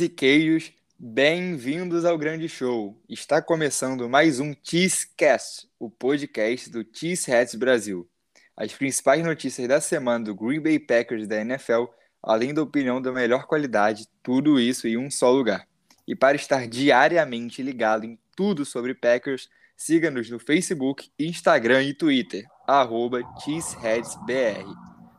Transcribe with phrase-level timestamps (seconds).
[0.00, 2.98] E queijos, bem-vindos ao grande show.
[3.08, 8.08] Está começando mais um Cheesecast, o podcast do Cheeseheads Brasil.
[8.56, 11.84] As principais notícias da semana do Green Bay Packers da NFL,
[12.22, 15.68] além da opinião da melhor qualidade, tudo isso em um só lugar.
[16.08, 22.46] E para estar diariamente ligado em tudo sobre Packers, siga-nos no Facebook, Instagram e Twitter,
[22.66, 24.64] arroba cheeseheadsbr.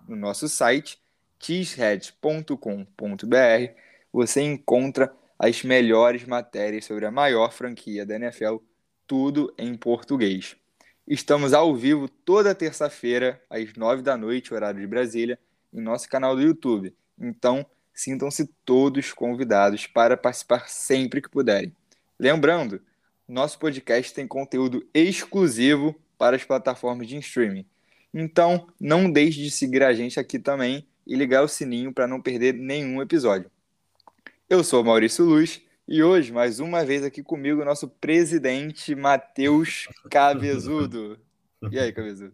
[0.08, 0.98] No nosso site,
[1.40, 3.83] cheeseheads.com.br,
[4.14, 8.58] você encontra as melhores matérias sobre a maior franquia da NFL,
[9.08, 10.56] tudo em português.
[11.08, 15.38] Estamos ao vivo toda terça-feira, às nove da noite, horário de Brasília,
[15.74, 16.96] em nosso canal do YouTube.
[17.20, 21.76] Então, sintam-se todos convidados para participar sempre que puderem.
[22.18, 22.82] Lembrando,
[23.28, 27.66] nosso podcast tem conteúdo exclusivo para as plataformas de streaming.
[28.14, 32.22] Então, não deixe de seguir a gente aqui também e ligar o sininho para não
[32.22, 33.52] perder nenhum episódio.
[34.50, 39.88] Eu sou Maurício Luz e hoje, mais uma vez aqui comigo, o nosso presidente Matheus
[40.12, 41.18] Cabezudo.
[41.72, 42.34] E aí, Cabezudo?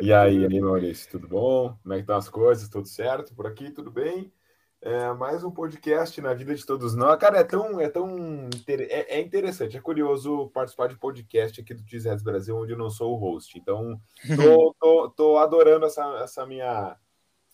[0.00, 1.76] E aí, aí, Maurício, tudo bom?
[1.82, 2.68] Como é que estão as coisas?
[2.68, 3.34] Tudo certo?
[3.34, 4.32] Por aqui, tudo bem?
[4.80, 7.18] É, mais um podcast na vida de todos nós.
[7.18, 11.88] Cara, é tão, é tão é, é interessante, é curioso participar de podcast aqui do
[11.88, 13.58] Cheeseheads Brasil, onde eu não sou o host.
[13.58, 14.00] Então,
[14.36, 16.96] tô, tô, tô adorando essa, essa, minha,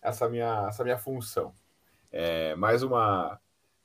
[0.03, 1.55] essa, minha, essa minha função.
[2.13, 3.41] É, mais uma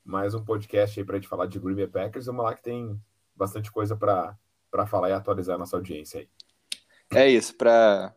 [0.05, 2.27] mais um podcast aí para a gente falar de Green Bay Packers.
[2.27, 3.01] Vamos lá que tem
[3.35, 4.37] bastante coisa para
[4.85, 6.29] falar e atualizar a nossa audiência aí.
[7.11, 8.13] É isso, para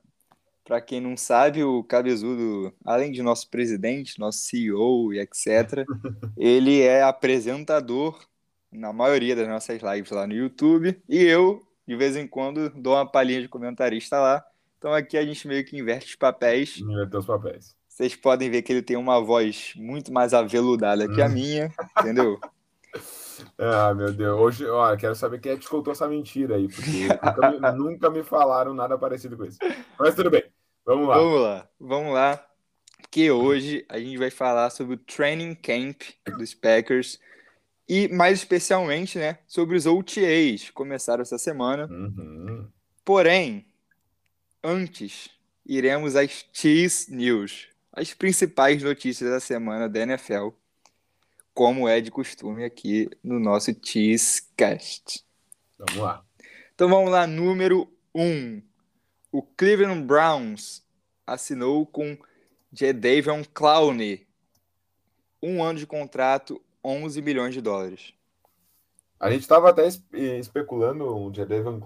[0.64, 5.86] para quem não sabe, o Cabezudo, além de nosso presidente, nosso CEO e etc.,
[6.36, 8.22] ele é apresentador
[8.70, 11.02] na maioria das nossas lives lá no YouTube.
[11.08, 14.44] E eu, de vez em quando, dou uma palhinha de comentarista lá.
[14.76, 16.76] Então aqui a gente meio que inverte os papéis.
[16.76, 17.77] Inverte os papéis.
[17.98, 21.30] Vocês podem ver que ele tem uma voz muito mais aveludada que a hum.
[21.30, 22.38] minha, entendeu?
[23.56, 24.40] Ah, meu Deus.
[24.40, 27.70] Hoje, ó, quero saber quem é que te contou essa mentira aí, porque nunca me,
[27.78, 29.58] nunca me falaram nada parecido com isso.
[29.96, 30.42] Mas tudo bem,
[30.84, 31.16] vamos lá.
[31.16, 32.46] Vamos lá, vamos lá.
[33.12, 36.02] Que hoje a gente vai falar sobre o training camp
[36.36, 37.20] dos Packers
[37.88, 41.86] e, mais especialmente, né, sobre os OTAs que começaram essa semana.
[41.86, 42.66] Uhum.
[43.04, 43.66] Porém,
[44.64, 45.30] antes,
[45.64, 50.50] iremos às Cheese News as principais notícias da semana da NFL,
[51.52, 55.24] como é de costume aqui no nosso Cheesecast.
[55.76, 56.24] Vamos lá.
[56.74, 58.22] Então vamos lá, número 1.
[58.22, 58.62] Um.
[59.32, 60.86] O Cleveland Browns
[61.26, 62.16] assinou com
[62.72, 64.28] Jadavion Clowney.
[65.42, 68.14] Um ano de contrato, 11 milhões de dólares.
[69.18, 69.88] A gente estava até
[70.38, 71.80] especulando o Jadavion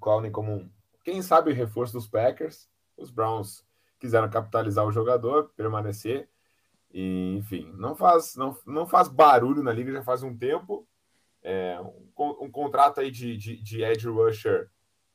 [0.00, 0.70] Clowney como, um,
[1.04, 2.68] quem sabe, reforço dos Packers.
[2.96, 3.64] Os Browns
[4.04, 6.28] quiseram capitalizar o jogador, permanecer.
[6.92, 10.86] E, enfim, não faz, não, não faz barulho na liga já faz um tempo.
[11.42, 14.70] É, um, um, contrato aí de, de, de edge rusher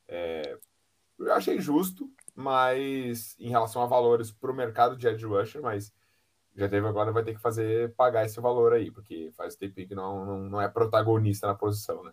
[0.08, 0.58] é,
[1.20, 5.94] eu achei justo, mas em relação a valores para o mercado de edge rusher, mas
[6.56, 9.96] já teve agora vai ter que fazer pagar esse valor aí, porque faz tempo que
[9.96, 12.12] não, não, não é protagonista na posição, né?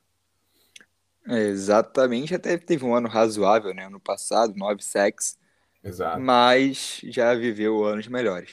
[1.27, 3.87] É, exatamente, até teve um ano razoável, né?
[3.87, 5.39] Ano passado, nove sacks.
[5.87, 6.21] Exato.
[6.21, 8.51] Mas já viveu anos melhores.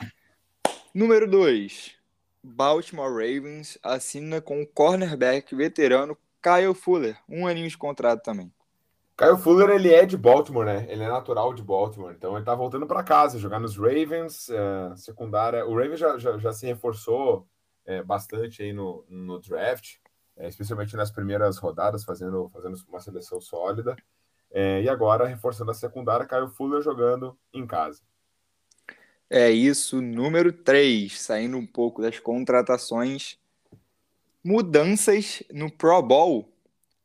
[0.94, 1.96] Número 2.
[2.44, 7.18] Baltimore Ravens assina com o cornerback veterano Kyle Fuller.
[7.28, 8.54] Um aninho de contrato também.
[9.18, 10.86] Kyle Fuller, ele é de Baltimore, né?
[10.90, 12.14] Ele é natural de Baltimore.
[12.14, 15.66] Então ele tá voltando para casa, jogar nos Ravens, é, secundária.
[15.66, 17.48] O Ravens já, já, já se reforçou
[17.86, 19.96] é, bastante aí no, no draft,
[20.38, 23.96] é, especialmente nas primeiras rodadas, fazendo, fazendo uma seleção sólida.
[24.54, 28.02] É, e agora, reforçando a secundária, Caio Fuller jogando em casa.
[29.28, 33.40] É isso, número 3, saindo um pouco das contratações.
[34.44, 36.48] Mudanças no Pro Bowl.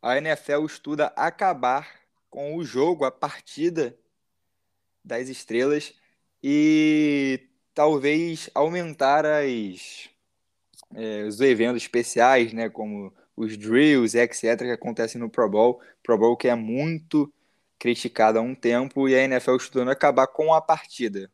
[0.03, 1.89] A NFL estuda acabar
[2.29, 3.97] com o jogo, a partida
[5.03, 5.95] das estrelas
[6.43, 10.11] e talvez aumentar as,
[10.95, 15.81] é, os eventos especiais, né, como os drills, etc., que acontecem no Pro Bowl.
[16.03, 17.33] Pro Bowl que é muito
[17.79, 21.31] criticado há um tempo e a NFL estudando acabar com a partida.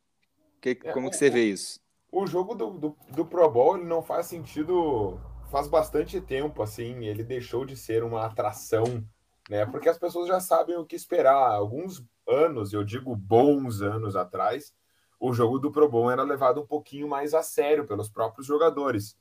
[0.61, 1.81] Que, é, como que você vê isso?
[2.11, 5.21] O jogo do, do, do, Pro Bowl não faz sentido
[5.51, 9.05] faz bastante tempo, assim, ele deixou de ser uma atração,
[9.49, 9.65] né?
[9.67, 11.53] Porque as pessoas já sabem o que esperar.
[11.53, 14.75] Alguns anos, eu digo bons anos atrás,
[15.21, 19.17] o jogo do Pro Bowl era levado um pouquinho mais a sério pelos próprios jogadores.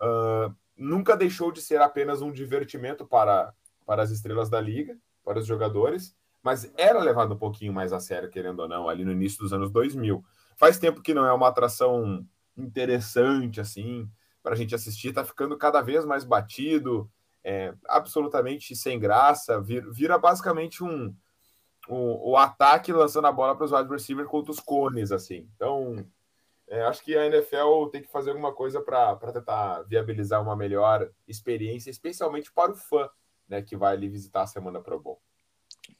[0.00, 3.52] Uh, nunca deixou de ser apenas um divertimento para,
[3.84, 6.14] para as estrelas da liga, para os jogadores,
[6.48, 9.52] mas era levado um pouquinho mais a sério, querendo ou não, ali no início dos
[9.52, 10.24] anos 2000.
[10.56, 14.10] Faz tempo que não é uma atração interessante, assim,
[14.42, 17.06] para a gente assistir, está ficando cada vez mais batido,
[17.44, 21.14] é, absolutamente sem graça, vira, vira basicamente um,
[21.86, 25.46] um, o ataque lançando a bola para os wide receivers contra os cones, assim.
[25.54, 26.02] Então,
[26.66, 31.10] é, acho que a NFL tem que fazer alguma coisa para tentar viabilizar uma melhor
[31.26, 33.06] experiência, especialmente para o fã
[33.46, 35.20] né, que vai ali visitar a semana Pro Bowl.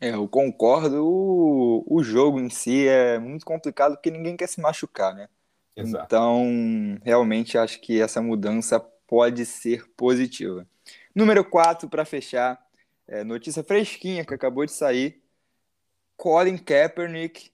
[0.00, 1.04] É, eu concordo.
[1.04, 5.28] O, o jogo em si é muito complicado porque ninguém quer se machucar, né?
[5.76, 6.04] Exato.
[6.06, 10.66] Então, realmente acho que essa mudança pode ser positiva.
[11.14, 12.60] Número 4, para fechar,
[13.06, 15.22] é, notícia fresquinha que acabou de sair.
[16.16, 17.50] Colin Kaepernick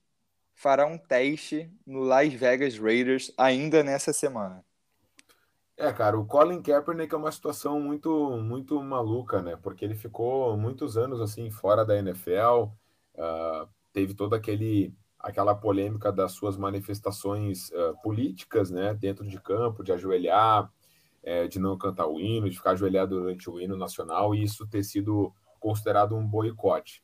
[0.53, 4.63] fará um teste no Las Vegas Raiders ainda nessa semana.
[5.77, 9.57] É, cara, o Colin Kaepernick é uma situação muito, muito maluca, né?
[9.57, 12.71] Porque ele ficou muitos anos assim fora da NFL, uh,
[13.17, 18.93] ah, teve toda aquele, aquela polêmica das suas manifestações uh, políticas, né?
[18.93, 20.71] Dentro de campo, de ajoelhar,
[21.21, 24.67] é, de não cantar o hino, de ficar ajoelhado durante o hino nacional e isso
[24.67, 27.03] ter sido considerado um boicote.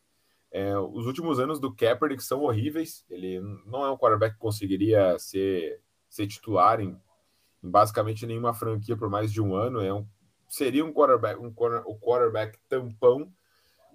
[0.52, 3.06] É, os últimos anos do Kaepernick são horríveis.
[3.10, 6.98] Ele não é um quarterback que conseguiria ser, ser titular em
[7.62, 9.82] basicamente nenhuma franquia por mais de um ano.
[9.82, 10.08] É um,
[10.48, 11.54] seria um quarterback, um
[11.86, 13.32] o quarterback tampão,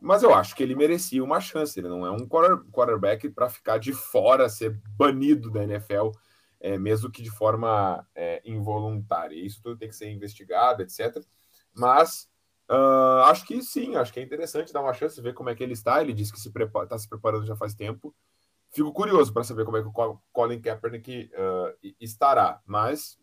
[0.00, 1.78] mas eu acho que ele merecia uma chance.
[1.78, 6.10] Ele não é um quarterback para ficar de fora, ser banido da NFL,
[6.60, 9.34] é, mesmo que de forma é, involuntária.
[9.34, 11.24] Isso tudo tem que ser investigado, etc.
[11.74, 12.28] Mas
[12.70, 15.62] uh, acho que sim, acho que é interessante dar uma chance, ver como é que
[15.62, 16.00] ele está.
[16.00, 18.14] Ele disse que se está se preparando já faz tempo.
[18.70, 23.18] Fico curioso para saber como é que o Colin Kaepernick uh, estará, mas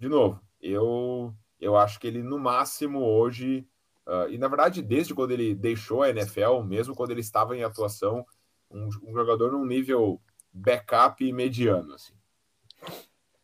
[0.00, 3.68] de novo, eu, eu acho que ele, no máximo, hoje,
[4.06, 7.62] uh, e na verdade, desde quando ele deixou a NFL, mesmo quando ele estava em
[7.62, 8.24] atuação,
[8.70, 10.18] um, um jogador num nível
[10.50, 11.92] backup mediano.
[11.92, 12.14] Assim.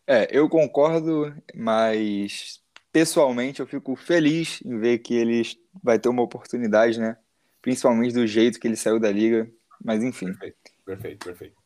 [0.06, 5.42] É, eu concordo, mas pessoalmente eu fico feliz em ver que ele
[5.84, 7.18] vai ter uma oportunidade, né?
[7.60, 9.50] Principalmente do jeito que ele saiu da liga.
[9.84, 10.26] Mas enfim.
[10.26, 10.56] Perfeito,
[10.86, 11.56] perfeito, perfeito.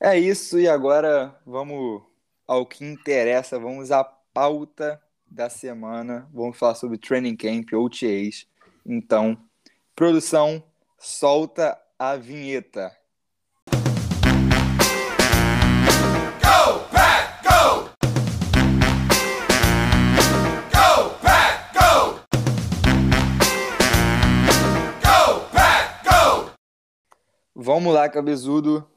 [0.00, 2.02] É isso, e agora vamos
[2.46, 4.02] ao que interessa, vamos a
[4.32, 6.28] pauta da semana.
[6.32, 8.46] Vamos falar sobre Training Camp, OTAs.
[8.84, 9.36] Então,
[9.94, 10.62] produção,
[10.98, 12.90] solta a vinheta.
[16.40, 17.90] Go, Pack, go!
[20.72, 22.20] Go, Pack, go!
[25.02, 26.50] Go, Pack, go!
[27.54, 28.88] Vamos lá, cabezudo.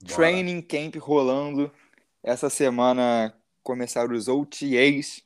[0.00, 0.14] Bora.
[0.14, 1.72] Training Camp rolando.
[2.22, 3.34] Essa semana
[3.68, 5.22] começar os OTAs,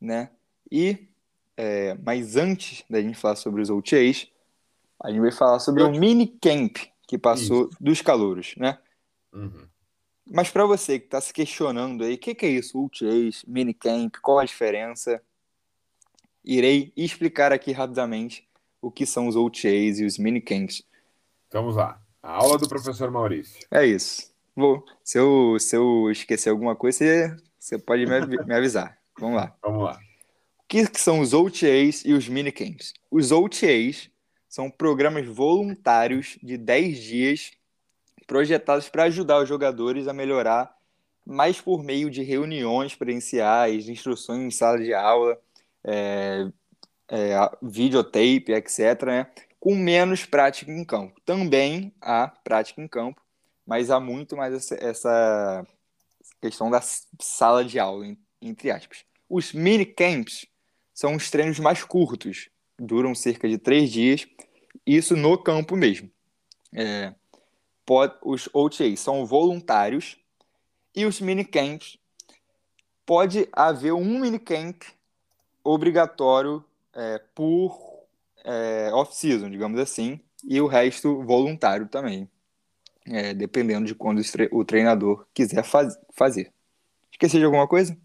[0.00, 0.30] né?
[0.70, 1.08] E,
[1.56, 4.30] é, mas antes da gente falar sobre os OTAs,
[5.02, 6.76] a gente vai falar sobre o mini camp
[7.08, 7.76] que passou isso.
[7.80, 8.78] dos calouros, né?
[9.32, 9.66] Uhum.
[10.30, 13.44] Mas para você que está se questionando aí, o que, que, é isso, OTAs,
[13.80, 15.20] camp, qual a diferença?
[16.44, 18.48] Irei explicar aqui rapidamente
[18.80, 20.84] o que são os OTAs e os camps.
[21.52, 22.00] Vamos lá.
[22.22, 23.66] A aula do professor Maurício.
[23.72, 24.32] É isso.
[24.58, 24.84] Vou.
[25.04, 28.98] Se eu, se eu esquecer alguma coisa, você, você pode me, me avisar.
[29.16, 29.56] Vamos lá.
[29.62, 30.00] Vamos lá.
[30.58, 32.92] O que são os OTAs e os minicamps?
[33.08, 34.10] Os OTAs
[34.48, 37.52] são programas voluntários de 10 dias
[38.26, 40.76] projetados para ajudar os jogadores a melhorar
[41.24, 45.38] mais por meio de reuniões presenciais, instruções em sala de aula,
[45.84, 46.48] é,
[47.08, 49.26] é, videotape, etc., né?
[49.60, 51.20] com menos prática em campo.
[51.24, 53.22] Também há prática em campo,
[53.68, 55.66] mas há muito mais essa,
[56.40, 56.80] questão da
[57.20, 59.04] sala de aula, entre aspas.
[59.28, 60.46] Os mini camps
[60.94, 62.48] são os treinos mais curtos,
[62.78, 64.26] duram cerca de três dias,
[64.86, 66.10] isso no campo mesmo.
[66.72, 67.12] É,
[67.84, 70.16] pode, os OTAs são voluntários
[70.96, 71.98] e os mini camps
[73.04, 74.82] pode haver um mini camp
[75.62, 78.06] obrigatório é, por
[78.44, 82.30] é, off-season, digamos assim, e o resto voluntário também
[83.10, 84.20] é, dependendo de quando
[84.52, 86.52] o treinador quiser faz fazer.
[87.12, 87.96] Esqueci de alguma coisa?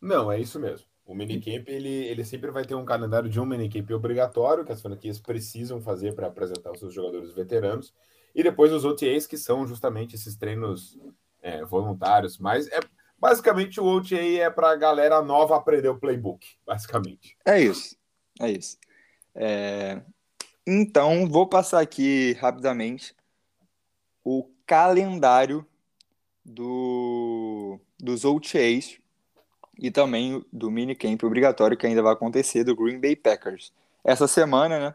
[0.00, 0.86] Não, é isso mesmo.
[1.04, 4.80] O minicamp ele, ele sempre vai ter um calendário de um minicamp obrigatório que as
[4.80, 7.92] franquias precisam fazer para apresentar os seus jogadores veteranos
[8.34, 10.98] e depois os OTAs que são justamente esses treinos
[11.42, 12.38] é, voluntários.
[12.38, 12.80] Mas é
[13.18, 17.36] basicamente o OTA é para a galera nova aprender o playbook, basicamente.
[17.44, 17.96] É isso,
[18.40, 18.78] é isso.
[19.34, 20.02] É...
[20.66, 23.14] Então vou passar aqui rapidamente
[24.24, 25.66] o calendário
[26.44, 28.98] do, dos OTAs
[29.78, 33.72] e também do minicamp obrigatório que ainda vai acontecer do Green Bay Packers.
[34.04, 34.94] Essa semana, né,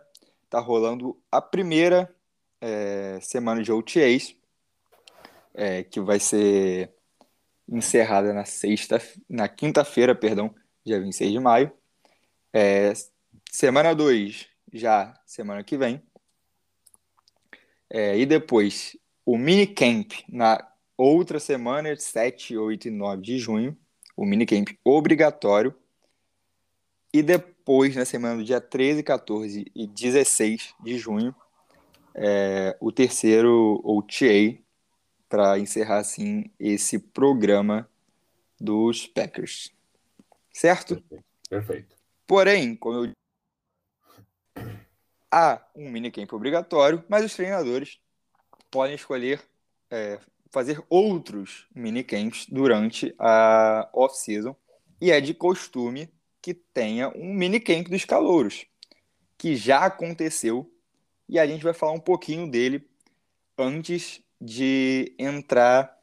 [0.49, 2.13] tá rolando a primeira
[2.61, 4.35] é, semana de OTAs,
[5.53, 6.91] é, que vai ser
[7.67, 10.53] encerrada na sexta, na quinta-feira, perdão,
[10.85, 11.71] dia 26 de maio.
[12.53, 12.93] É,
[13.51, 16.01] semana 2, já semana que vem.
[17.89, 18.95] É, e depois,
[19.27, 20.65] o minicamp na
[20.95, 23.77] outra semana, 7, 8 e 9 de junho.
[24.15, 25.75] O minicamp obrigatório.
[27.13, 31.35] E depois, na semana do dia 13, 14 e 16 de junho,
[32.15, 34.57] é, o terceiro OTA
[35.27, 37.85] para encerrar assim esse programa
[38.57, 39.73] dos Packers.
[40.53, 41.01] Certo?
[41.01, 41.25] Perfeito.
[41.49, 41.97] Perfeito.
[42.25, 43.11] Porém, como eu
[45.29, 47.99] há um minicamp obrigatório, mas os treinadores
[48.69, 49.41] podem escolher
[49.89, 50.19] é,
[50.51, 54.55] fazer outros minicamps durante a off-season
[54.99, 56.09] e é de costume
[56.41, 58.65] que tenha um minicamp dos calouros,
[59.37, 60.71] que já aconteceu
[61.27, 62.87] e a gente vai falar um pouquinho dele
[63.57, 65.97] antes de entrar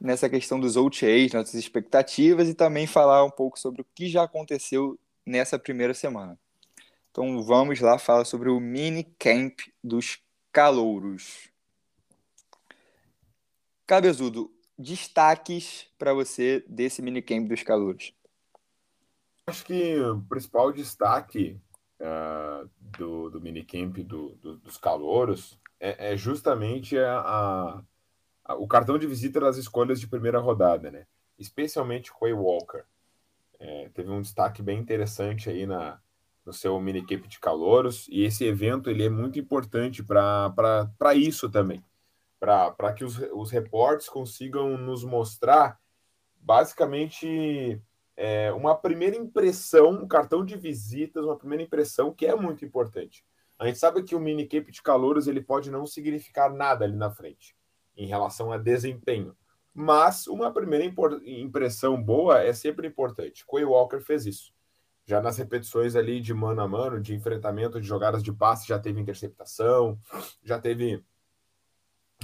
[0.00, 4.22] nessa questão dos OTAs, nossas expectativas e também falar um pouco sobre o que já
[4.22, 6.38] aconteceu nessa primeira semana.
[7.10, 10.18] Então vamos lá falar sobre o mini camp dos
[10.52, 11.48] calouros.
[13.86, 18.14] Cabezudo, destaques para você desse mini camp dos calouros.
[19.46, 21.60] Acho que o principal destaque
[22.00, 27.82] uh, do, do minicamp do, do, dos calouros é, é justamente a,
[28.44, 31.06] a, o cartão de visita das escolhas de primeira rodada, né?
[31.38, 32.84] Especialmente Quay Walker.
[33.58, 36.00] É, teve um destaque bem interessante aí na,
[36.44, 41.82] no seu minicamp de calouros, e esse evento ele é muito importante para isso também,
[42.76, 45.78] para que os, os reportes consigam nos mostrar
[46.40, 47.80] basicamente
[48.16, 53.24] é, uma primeira impressão, um cartão de visitas, uma primeira impressão que é muito importante.
[53.58, 57.10] A gente sabe que o minicamp de calouros ele pode não significar nada ali na
[57.10, 57.56] frente
[57.96, 59.36] em relação a desempenho,
[59.72, 60.84] mas uma primeira
[61.24, 63.44] impressão boa é sempre importante.
[63.46, 64.52] Quay Walker fez isso.
[65.06, 68.78] Já nas repetições ali de mano a mano, de enfrentamento de jogadas de passe, já
[68.78, 69.98] teve interceptação,
[70.42, 71.04] já teve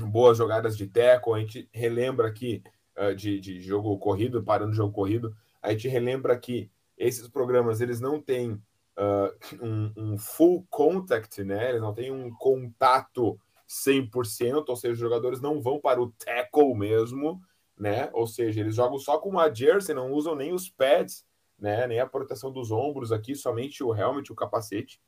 [0.01, 1.35] boas jogadas de teco.
[1.35, 2.63] A gente relembra aqui
[2.97, 8.01] uh, de, de jogo corrido, parando jogo corrido, a gente relembra que esses programas eles
[8.01, 11.71] não têm uh, um, um, full contact, né?
[11.71, 13.39] Eles não têm um contato
[13.69, 17.41] 100%, ou seja, os jogadores não vão para o tackle mesmo,
[17.79, 18.11] né?
[18.13, 21.25] Ou seja, eles jogam só com uma jersey, não usam nem os pads,
[21.59, 21.87] né?
[21.87, 25.01] Nem a proteção dos ombros aqui, somente o helmet, o capacete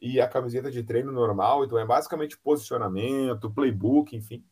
[0.00, 1.64] e a camiseta de treino normal.
[1.64, 4.44] Então é basicamente posicionamento, playbook, enfim.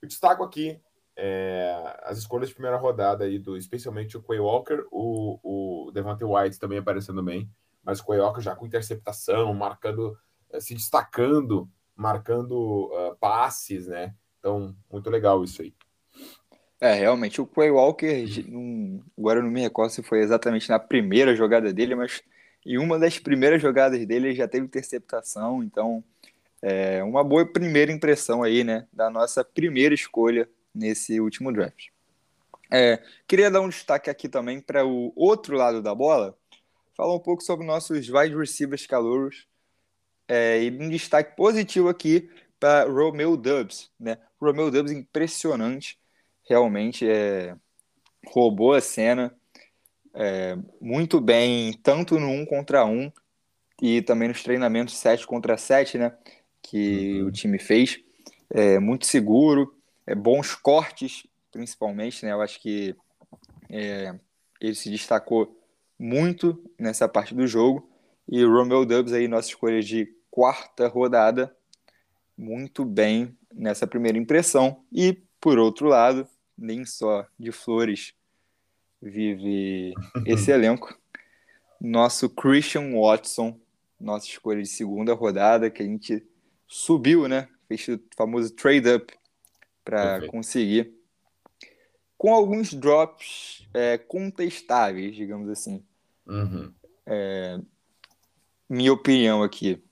[0.00, 0.80] Eu destaco aqui
[1.16, 6.24] é, as escolhas de primeira rodada aí, do, especialmente o Quay Walker, o, o Devante
[6.24, 7.50] White também aparecendo bem,
[7.82, 10.16] mas o Quay Walker já com interceptação, marcando,
[10.50, 14.14] eh, se destacando, marcando uh, passes, né?
[14.38, 15.74] Então, muito legal isso aí.
[16.80, 18.24] É, realmente, o Quay Walker,
[19.16, 22.22] agora eu não me recordo se foi exatamente na primeira jogada dele, mas
[22.64, 26.02] em uma das primeiras jogadas dele ele já teve interceptação, então
[26.60, 31.88] é uma boa primeira impressão aí, né, da nossa primeira escolha nesse último draft.
[32.70, 36.38] É, queria dar um destaque aqui também para o outro lado da bola,
[36.96, 39.46] falar um pouco sobre nossos wide receivers calouros
[40.26, 44.18] é, e um destaque positivo aqui para Romeo Dubs, né?
[44.40, 45.98] Romeo Dubs impressionante,
[46.48, 47.56] realmente é,
[48.26, 49.36] roubou a cena
[50.14, 53.10] é, muito bem, tanto no 1 contra 1
[53.80, 56.16] e também nos treinamentos 7 contra 7, né?
[56.62, 57.28] Que uhum.
[57.28, 58.00] o time fez.
[58.50, 59.74] É, muito seguro,
[60.06, 62.32] é, bons cortes, principalmente, né?
[62.32, 62.94] Eu acho que
[63.70, 64.14] é,
[64.60, 65.58] ele se destacou
[65.98, 67.88] muito nessa parte do jogo.
[68.28, 71.54] E o Romeo Dubs aí, nossa escolha de quarta rodada,
[72.36, 74.84] muito bem nessa primeira impressão.
[74.92, 78.14] E, por outro lado, nem só de flores
[79.02, 79.92] vive
[80.24, 80.96] esse elenco.
[81.80, 83.58] Nosso Christian Watson,
[84.00, 86.24] nossa escolha de segunda rodada, que a gente
[86.68, 87.48] subiu, né?
[87.66, 89.12] Fez o famoso trade-up
[89.84, 90.94] para conseguir.
[92.16, 95.84] Com alguns drops é, contestáveis, digamos assim.
[96.26, 96.72] Uhum.
[97.04, 97.58] É,
[98.68, 99.82] minha opinião aqui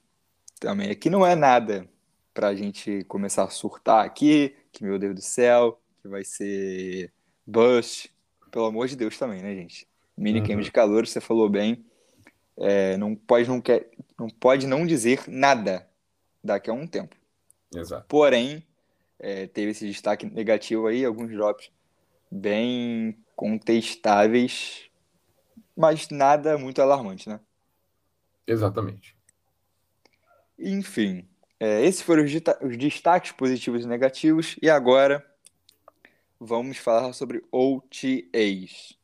[0.61, 1.89] também é que não é nada
[2.33, 7.13] para a gente começar a surtar aqui, que meu Deus do céu, que vai ser
[7.45, 8.11] bust.
[8.51, 9.87] Pelo amor de Deus também, né, gente?
[10.17, 10.61] Minicamp uhum.
[10.61, 11.85] de calor, você falou bem.
[12.59, 15.89] É, não, pode não, quer, não pode não dizer nada
[16.43, 17.17] daqui a um tempo.
[17.75, 18.07] Exato.
[18.09, 18.67] Porém,
[19.19, 21.71] é, teve esse destaque negativo aí, alguns drops
[22.31, 24.91] bem contestáveis,
[25.77, 27.41] mas nada muito alarmante, né?
[28.47, 29.17] Exatamente.
[30.59, 31.27] Enfim,
[31.59, 35.25] é, esses foram os, os destaques positivos e negativos, e agora
[36.41, 38.99] vamos falar sobre OTAs.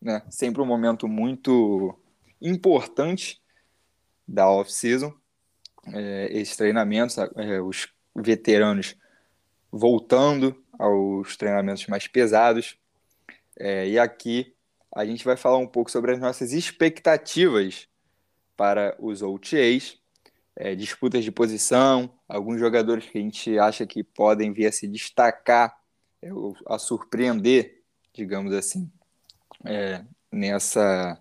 [0.00, 0.22] né?
[0.30, 1.98] Sempre um momento muito
[2.40, 3.42] importante
[4.26, 5.12] da off-season.
[5.92, 8.96] É, esses treinamentos, é, os veteranos
[9.70, 12.78] voltando aos treinamentos mais pesados.
[13.58, 14.54] É, e aqui
[14.94, 17.88] a gente vai falar um pouco sobre as nossas expectativas
[18.56, 19.98] para os OTAs,
[20.54, 24.86] é, disputas de posição, alguns jogadores que a gente acha que podem vir a se
[24.86, 25.81] destacar,
[26.22, 26.28] é,
[26.66, 28.90] a surpreender, digamos assim,
[29.64, 31.18] é, nessa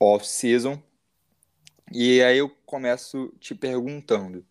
[0.00, 0.82] off-season.
[1.92, 4.44] E aí eu começo te perguntando,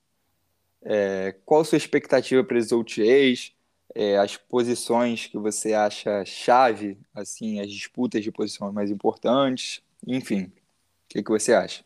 [0.81, 3.53] é, qual a sua expectativa para os OTAs?
[3.97, 10.43] É, as posições que você acha chave, assim, as disputas de posições mais importantes, enfim,
[10.43, 10.51] o
[11.07, 11.83] que, que você acha?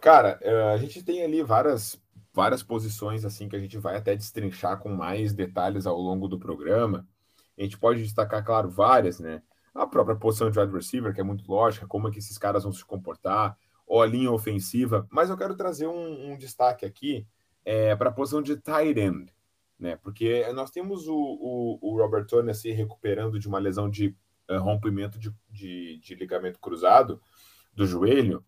[0.00, 1.96] Cara, é, a gente tem ali várias,
[2.32, 6.38] várias posições assim que a gente vai até destrinchar com mais detalhes ao longo do
[6.38, 7.06] programa.
[7.58, 9.42] A gente pode destacar, claro, várias, né?
[9.74, 12.64] A própria posição de wide receiver, que é muito lógica, como é que esses caras
[12.64, 17.26] vão se comportar, ou a linha ofensiva, mas eu quero trazer um, um destaque aqui
[17.64, 19.32] é, para a posição de tight end,
[19.78, 19.96] né?
[19.96, 24.16] Porque nós temos o, o, o Robert Tony se recuperando de uma lesão de
[24.48, 27.20] uh, rompimento de, de, de, ligamento cruzado
[27.74, 28.44] do joelho,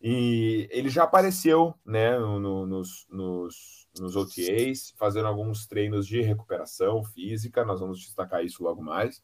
[0.00, 6.20] e ele já apareceu né, no, no, nos, nos, nos OTAs, fazendo alguns treinos de
[6.22, 9.22] recuperação física, nós vamos destacar isso logo mais.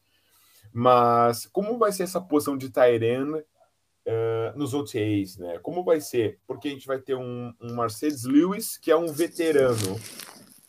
[0.73, 5.57] Mas como vai ser essa posição de Tyrene uh, nos OTAs, né?
[5.59, 6.39] Como vai ser?
[6.45, 9.99] Porque a gente vai ter um, um Mercedes Lewis, que é um veterano,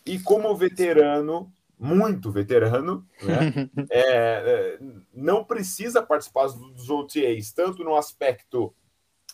[0.05, 3.69] e como veterano, muito veterano, né?
[3.90, 4.79] é, é,
[5.12, 8.73] não precisa participar dos OTAs, tanto no aspecto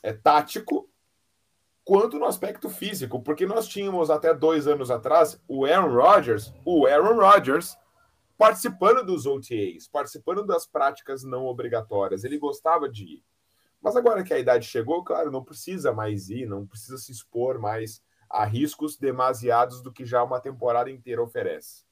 [0.02, 0.88] é, tático,
[1.84, 6.86] quanto no aspecto físico, porque nós tínhamos até dois anos atrás o Aaron Rodgers, o
[6.86, 7.76] Aaron Rodgers,
[8.38, 12.24] participando dos OTAs, participando das práticas não obrigatórias.
[12.24, 13.24] Ele gostava de ir.
[13.80, 17.58] Mas agora que a idade chegou, claro, não precisa mais ir, não precisa se expor
[17.58, 21.84] mais a riscos demasiados do que já uma temporada inteira oferece.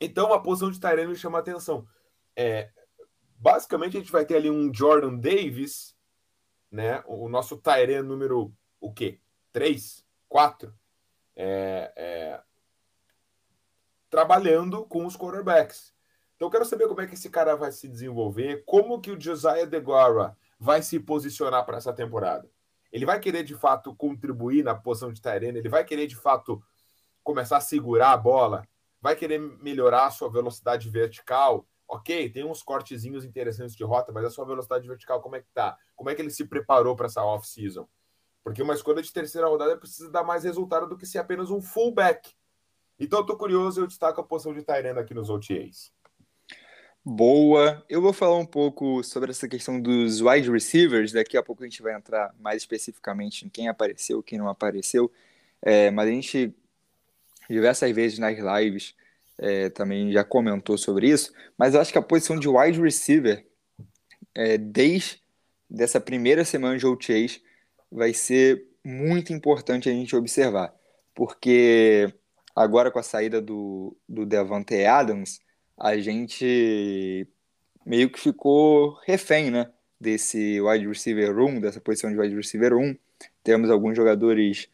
[0.00, 1.86] Então, a posição de Tyrene chama atenção.
[2.36, 2.70] É,
[3.36, 5.94] basicamente, a gente vai ter ali um Jordan Davis,
[6.70, 7.02] né?
[7.06, 9.20] O nosso Tyrene número o quê?
[9.52, 10.72] 3, 4.
[11.36, 12.40] É, é,
[14.08, 15.94] trabalhando com os quarterbacks.
[16.36, 19.20] Então, eu quero saber como é que esse cara vai se desenvolver, como que o
[19.20, 22.50] Josiah DeGuara vai se posicionar para essa temporada?
[22.90, 25.58] Ele vai querer de fato contribuir na posição de Tyrene?
[25.58, 26.62] Ele vai querer de fato
[27.22, 28.66] começar a segurar a bola?
[29.00, 31.66] Vai querer melhorar a sua velocidade vertical?
[31.92, 35.48] Ok, tem uns cortezinhos interessantes de rota, mas a sua velocidade vertical como é que
[35.52, 35.76] tá?
[35.96, 37.88] Como é que ele se preparou para essa off-season?
[38.44, 41.60] Porque uma escolha de terceira rodada precisa dar mais resultado do que ser apenas um
[41.60, 42.32] fullback.
[42.96, 45.92] Então eu tô curioso, eu destaco a posição de Tyrene aqui nos OTAs.
[47.04, 47.84] Boa.
[47.88, 51.10] Eu vou falar um pouco sobre essa questão dos wide receivers.
[51.10, 55.10] Daqui a pouco a gente vai entrar mais especificamente em quem apareceu, quem não apareceu.
[55.60, 56.54] É, mas a gente,
[57.48, 58.94] diversas vezes nas lives,
[59.40, 61.32] é, também já comentou sobre isso.
[61.56, 63.44] Mas eu acho que a posição de wide receiver,
[64.34, 65.20] é, desde
[65.68, 67.40] dessa primeira semana de OTAs,
[67.90, 70.74] vai ser muito importante a gente observar.
[71.14, 72.12] Porque
[72.54, 75.40] agora com a saída do, do Devante Adams
[75.78, 77.26] a gente
[77.86, 79.70] meio que ficou refém, né?
[79.98, 82.96] Desse wide receiver 1, dessa posição de wide receiver 1.
[83.42, 84.68] Temos alguns jogadores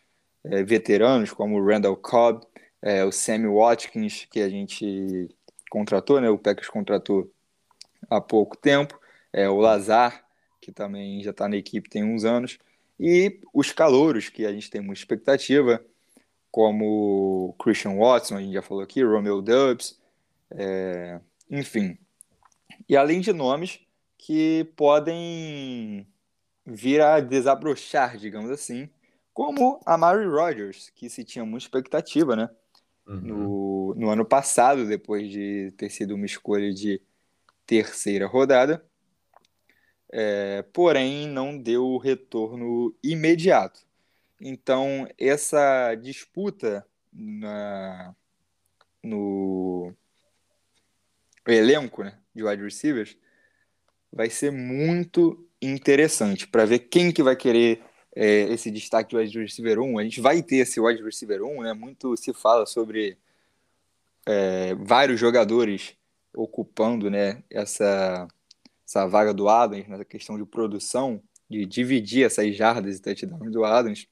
[0.44, 2.44] é, veteranos, como o Randall Cobb,
[2.83, 5.29] é, o Sammy Watkins, que a gente
[5.71, 6.31] contratou, né?
[6.31, 7.31] O Packers contratou
[8.09, 8.99] há pouco tempo,
[9.33, 10.25] é, o Lazar,
[10.61, 12.59] que também já está na equipe tem uns anos,
[12.99, 15.85] e os calouros, que a gente tem muita expectativa,
[16.51, 20.01] como Christian Watson, a gente já falou aqui, Romeo Dubs,
[20.51, 21.99] é, enfim.
[22.89, 23.81] E além de nomes
[24.17, 26.07] que podem
[26.65, 28.89] vir a desabrochar, digamos assim,
[29.33, 32.49] como a Mary Rogers, que se tinha muita expectativa, né?
[33.07, 33.21] Uhum.
[33.21, 37.01] No, no ano passado, depois de ter sido uma escolha de
[37.64, 38.85] terceira rodada,
[40.12, 43.87] é, porém não deu o retorno imediato.
[44.40, 48.14] Então, essa disputa na,
[49.03, 49.95] no,
[51.47, 53.16] elenco né, de wide receivers
[54.12, 57.83] vai ser muito interessante para ver quem que vai querer
[58.16, 59.98] é, esse destaque de wide receiver 1.
[59.98, 61.74] A gente vai ter esse wide receiver 1, né?
[61.74, 63.18] Muito se fala sobre
[64.24, 65.94] é, vários jogadores
[66.35, 68.26] ocupando né, essa,
[68.87, 73.64] essa vaga do Adams, nessa questão de produção, de dividir essas jardas e touchdowns do
[73.64, 74.09] Adams.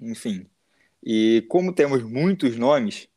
[0.00, 0.46] Enfim.
[1.02, 3.08] E como temos muitos nomes,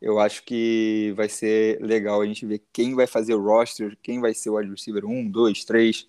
[0.00, 4.20] eu acho que vai ser legal a gente ver quem vai fazer o roster, quem
[4.20, 6.08] vai ser o wide receiver 1, 2, 3,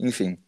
[0.00, 0.38] enfim.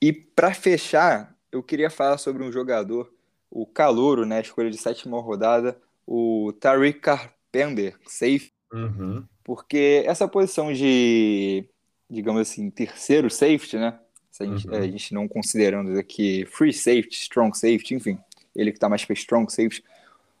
[0.00, 3.12] E para fechar, eu queria falar sobre um jogador,
[3.50, 8.52] o Calouro, né, escolha de sétima rodada, o Tariq Carpenter, safe.
[8.72, 9.24] Uhum.
[9.42, 11.64] Porque essa posição de,
[12.08, 13.98] digamos assim, terceiro safety, né?
[14.38, 14.74] A gente, uhum.
[14.74, 18.18] a gente não considerando aqui free safety, strong safety, enfim,
[18.54, 19.84] ele que está mais para strong safety.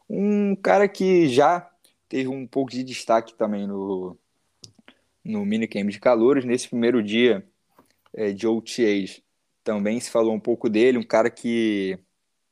[0.08, 1.68] Um cara que já
[2.08, 4.16] teve um pouco de destaque também no,
[5.24, 6.44] no minicamp de calouros.
[6.44, 7.44] Nesse primeiro dia
[8.14, 9.22] é, de OTAs,
[9.64, 11.98] também se falou um pouco dele, um cara que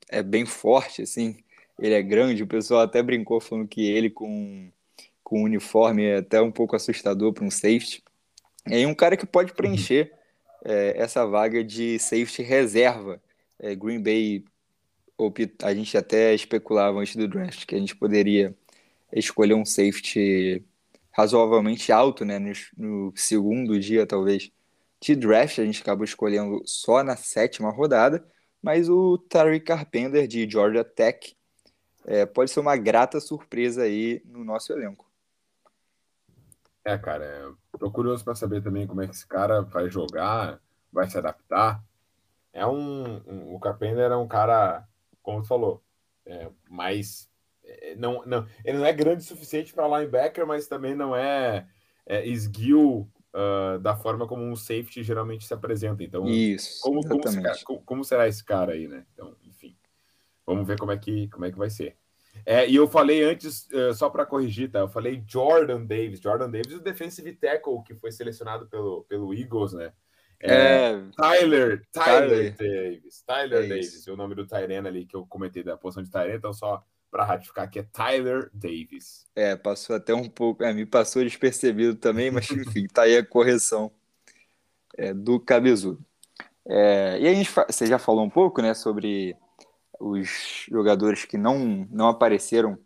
[0.08, 1.36] é bem forte, assim,
[1.78, 4.70] ele é grande, o pessoal até brincou falando que ele com,
[5.22, 8.02] com uniforme é até um pouco assustador para um safety.
[8.66, 10.12] É um cara que pode preencher
[10.64, 13.20] é, essa vaga de safety reserva.
[13.58, 14.44] É, Green Bay,
[15.62, 18.54] a gente até especulava antes do draft que a gente poderia
[19.12, 20.64] escolher um safety
[21.12, 24.52] razoavelmente alto, né, no, no, segundo dia, talvez,
[25.00, 25.58] de draft.
[25.58, 28.26] A gente acabou escolhendo só na sétima rodada,
[28.62, 31.36] mas o Tariq Carpenter, de Georgia Tech,
[32.04, 35.06] é, pode ser uma grata surpresa aí no nosso elenco.
[36.84, 40.58] É, cara, é, tô curioso para saber também como é que esse cara vai jogar,
[40.92, 41.84] vai se adaptar.
[42.52, 44.88] É um, um o Carpenter é um cara,
[45.22, 45.82] como tu falou,
[46.24, 47.28] é, mais
[47.68, 51.66] é, não, não, ele não é grande o suficiente para linebacker, mas também não é,
[52.06, 53.06] é esguio
[53.38, 56.02] uh, da forma como um safety geralmente se apresenta.
[56.02, 59.06] Então, Isso, como, como, como, como, será esse cara aí, né?
[59.12, 59.76] Então, enfim,
[60.44, 61.96] vamos ver como é que, como é que vai ser.
[62.44, 64.80] É, e eu falei antes, uh, só para corrigir, tá?
[64.80, 66.20] Eu falei Jordan Davis.
[66.20, 69.92] Jordan Davis, o defensive tackle que foi selecionado pelo, pelo Eagles, né?
[70.40, 73.22] É, é, Tyler, Tyler, Tyler, Davis.
[73.26, 76.36] Tyler é Davis, o nome do Tyrene ali que eu comentei da posição de Tyrene,
[76.36, 79.26] então só para ratificar que é Tyler Davis.
[79.34, 83.24] É, passou até um pouco, é, me passou despercebido também, mas enfim, tá aí a
[83.24, 83.90] correção
[84.96, 86.04] é, do cabezudo.
[86.66, 89.34] É, e a gente, você já falou um pouco, né, sobre
[89.98, 92.78] os jogadores que não, não apareceram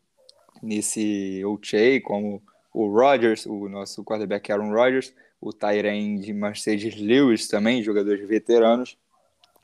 [0.62, 7.48] nesse OTA, como o Rodgers, o nosso quarterback Aaron Rodgers, o Tyren de Mercedes Lewis
[7.48, 8.96] também, jogadores veteranos.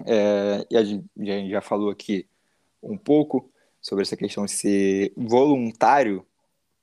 [0.04, 2.26] É, e a gente já falou aqui
[2.82, 6.26] um pouco sobre essa questão de ser voluntário,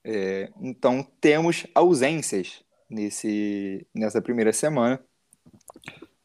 [0.04, 5.04] é, então temos ausências nesse, nessa primeira semana.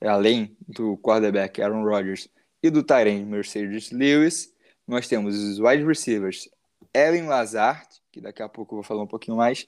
[0.01, 2.29] Além do quarterback Aaron Rodgers
[2.63, 4.53] e do Tyrant Mercedes Lewis,
[4.87, 6.49] nós temos os wide receivers
[6.93, 9.67] Ellen Lazard, que daqui a pouco eu vou falar um pouquinho mais,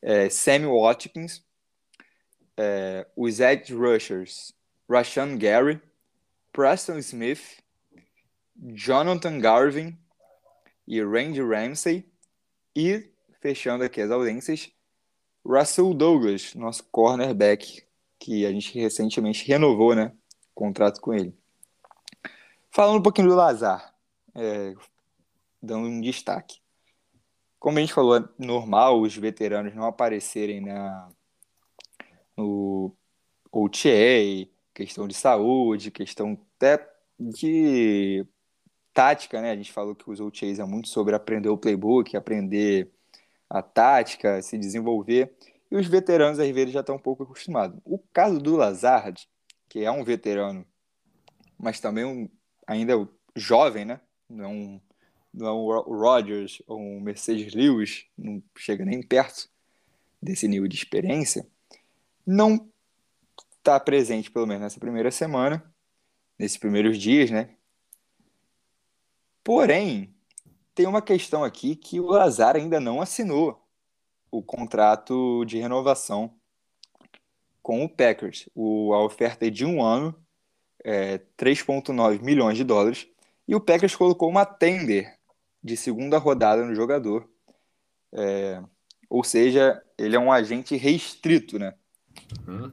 [0.00, 1.42] é, Sammy Watkins,
[2.56, 4.54] é, os edge rushers
[4.88, 5.80] Rashan Gary,
[6.52, 7.62] Preston Smith,
[8.56, 9.98] Jonathan Garvin,
[10.86, 12.08] e Randy Ramsey.
[12.76, 14.70] E, fechando aqui as ausências,
[15.44, 17.84] Russell Douglas, nosso cornerback,
[18.18, 20.12] que a gente recentemente renovou, né?
[20.54, 21.36] Contrato com ele.
[22.70, 23.94] Falando um pouquinho do Lazar,
[24.34, 24.74] é,
[25.62, 26.58] dando um destaque.
[27.58, 31.08] Como a gente falou, é normal os veteranos não aparecerem na,
[32.36, 32.94] no
[33.50, 38.26] OTA, questão de saúde, questão até de
[38.94, 39.50] tática, né?
[39.50, 42.90] A gente falou que os OTAs é muito sobre aprender o playbook, aprender
[43.50, 45.34] a tática, se desenvolver.
[45.70, 47.78] E os veteranos, às vezes, já estão um pouco acostumados.
[47.84, 49.28] O caso do Lazard,
[49.68, 50.64] que é um veterano,
[51.58, 52.28] mas também um,
[52.66, 54.00] ainda jovem, né?
[54.28, 54.80] Não é um,
[55.32, 59.48] não é um Rodgers ou um Mercedes Lewis, não chega nem perto
[60.22, 61.46] desse nível de experiência,
[62.26, 62.70] não
[63.58, 65.62] está presente, pelo menos nessa primeira semana,
[66.38, 67.56] nesses primeiros dias, né?
[69.44, 70.14] Porém,
[70.74, 73.62] tem uma questão aqui que o Lazar ainda não assinou
[74.30, 76.34] o contrato de renovação
[77.62, 78.48] com o Packers.
[78.54, 80.14] O, a oferta é de um ano,
[80.82, 83.06] é, 3,9 milhões de dólares,
[83.46, 85.18] e o Packers colocou uma tender
[85.62, 87.28] de segunda rodada no jogador.
[88.12, 88.62] É,
[89.08, 91.74] ou seja, ele é um agente restrito, né?
[92.48, 92.72] Uhum.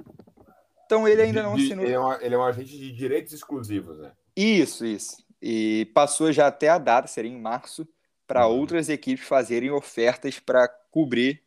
[0.86, 1.86] Então ele ainda não assinou.
[1.86, 4.12] Ele é, um, ele é um agente de direitos exclusivos, né?
[4.36, 5.24] Isso, isso.
[5.42, 7.88] E passou já até a data, seria em março,
[8.28, 8.60] para uhum.
[8.60, 11.42] outras equipes fazerem ofertas para cobrir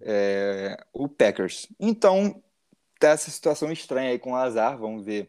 [0.00, 1.68] é, o Packers.
[1.78, 2.42] Então,
[2.98, 5.28] tá essa situação estranha aí com o Azar, vamos ver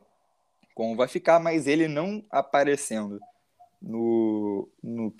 [0.73, 3.19] como vai ficar, mas ele não aparecendo
[3.81, 5.13] no, no,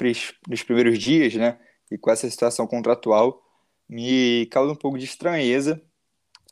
[0.47, 1.59] nos primeiros dias, né?
[1.91, 3.43] E com essa situação contratual,
[3.87, 5.81] me causa um pouco de estranheza.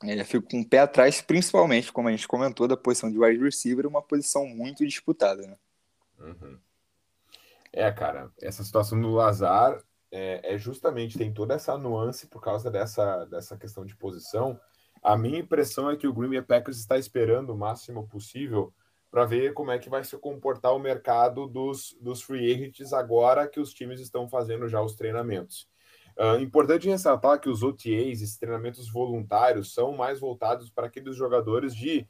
[0.02, 3.42] É, fico com o pé atrás, principalmente, como a gente comentou, da posição de wide
[3.42, 5.56] receiver, uma posição muito disputada, né?
[6.20, 6.58] Uhum.
[7.72, 12.70] É, cara, essa situação do Lazar é, é, justamente tem toda essa nuance por causa
[12.70, 14.58] dessa, dessa questão de posição.
[15.02, 18.74] A minha impressão é que o Green Bay Packers está esperando o máximo possível
[19.10, 23.48] para ver como é que vai se comportar o mercado dos, dos free agents agora
[23.48, 25.68] que os times estão fazendo já os treinamentos.
[26.18, 31.74] Uh, importante ressaltar que os OTAs, esses treinamentos voluntários, são mais voltados para aqueles jogadores
[31.74, 32.06] de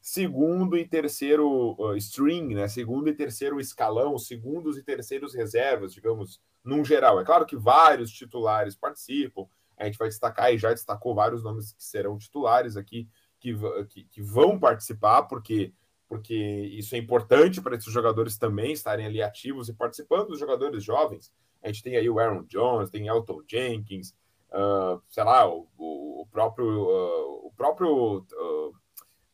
[0.00, 2.68] segundo e terceiro uh, string, né?
[2.68, 7.20] Segundo e terceiro escalão, segundos e terceiros reservas, digamos, num geral.
[7.20, 11.72] É claro que vários titulares participam, a gente vai destacar e já destacou vários nomes
[11.72, 13.08] que serão titulares aqui,
[13.38, 13.54] que,
[13.88, 15.72] que, que vão participar, porque
[16.08, 20.82] porque isso é importante para esses jogadores também estarem ali ativos e participando dos jogadores
[20.82, 21.30] jovens.
[21.62, 24.14] A gente tem aí o Aaron Jones, tem Elton Jenkins,
[24.50, 28.74] uh, sei lá, o, o próprio, uh, o próprio uh,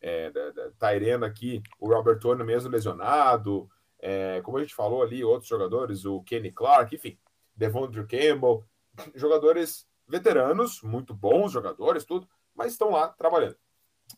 [0.06, 0.30] é,
[0.78, 6.04] Tyrena aqui, o Robert Tony mesmo lesionado, é, como a gente falou ali, outros jogadores,
[6.04, 7.18] o Kenny Clark, enfim,
[7.56, 8.62] Devondre Campbell,
[9.14, 13.56] jogadores veteranos, muito bons jogadores, tudo, mas estão lá trabalhando.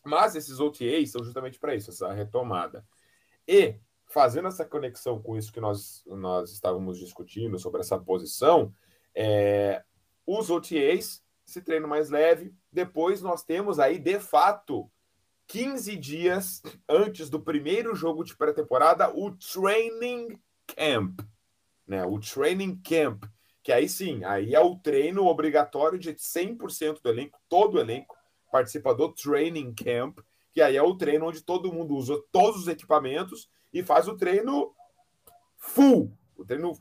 [0.04, 2.84] Mas esses OTAs são justamente para isso, essa retomada.
[3.46, 3.76] E
[4.08, 8.74] fazendo essa conexão com isso que nós, nós estávamos discutindo sobre essa posição,
[9.14, 9.84] é,
[10.26, 14.90] os OTAs, esse treino mais leve, depois nós temos aí, de fato,
[15.46, 21.20] 15 dias antes do primeiro jogo de pré-temporada, o Training Camp.
[21.86, 22.04] Né?
[22.04, 23.24] O Training Camp,
[23.62, 28.16] que aí sim, aí é o treino obrigatório de 100% do elenco, todo o elenco
[28.50, 30.18] participa do Training Camp,
[30.52, 34.16] que aí é o treino onde todo mundo usa todos os equipamentos e faz o
[34.16, 34.74] treino
[35.58, 36.72] full, o treino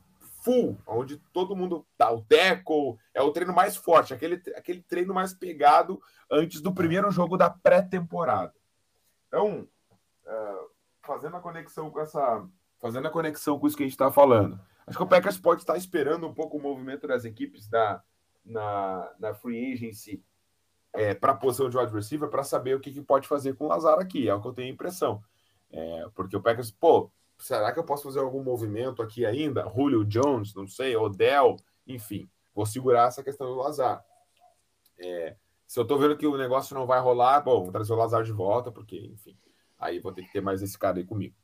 [0.46, 5.12] full, onde todo mundo dá o teco, é o treino mais forte, aquele, aquele treino
[5.12, 8.54] mais pegado antes do primeiro jogo da pré-temporada.
[9.26, 9.68] Então,
[10.24, 10.70] uh,
[11.02, 14.60] fazendo a conexão com essa, fazendo a conexão com isso que a gente está falando,
[14.86, 18.00] acho que o Packers pode estar esperando um pouco o movimento das equipes da,
[18.44, 20.22] na, na free agency
[20.92, 23.64] é, para a posição de wide receiver para saber o que, que, pode fazer com
[23.64, 25.20] o Lazar aqui, é o que eu tenho a impressão.
[25.72, 29.70] É, porque o Packers, pô, será que eu posso fazer algum movimento aqui ainda?
[29.74, 34.04] Julio Jones, não sei, Odell, enfim, vou segurar essa questão do Lazar.
[34.98, 37.96] É, se eu tô vendo que o negócio não vai rolar, bom, vou trazer o
[37.96, 39.36] Lazar de volta, porque, enfim,
[39.78, 41.34] aí vou ter que ter mais esse cara aí comigo.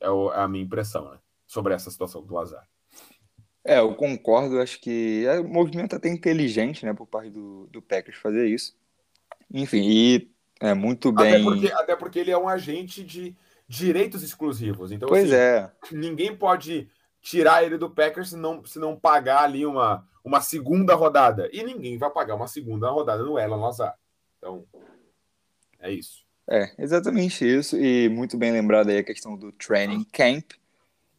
[0.00, 1.18] É, o, é a minha impressão, né?
[1.46, 2.66] Sobre essa situação do Lazar.
[3.64, 7.82] É, eu concordo, acho que é um movimento até inteligente, né, por parte do, do
[7.82, 8.76] Packers fazer isso.
[9.52, 10.30] Enfim, e
[10.60, 11.34] é muito bem.
[11.34, 13.36] Até porque, até porque ele é um agente de
[13.68, 14.92] direitos exclusivos.
[14.92, 15.70] Então, pois assim, é.
[15.92, 16.88] Ninguém pode
[17.20, 21.48] tirar ele do Packers se não, se não pagar ali uma, uma segunda rodada.
[21.52, 23.94] E ninguém vai pagar uma segunda rodada no Elan Lazar.
[24.38, 24.64] Então,
[25.80, 26.24] é isso.
[26.48, 27.76] É, exatamente isso.
[27.76, 30.52] E muito bem lembrado aí a questão do training camp.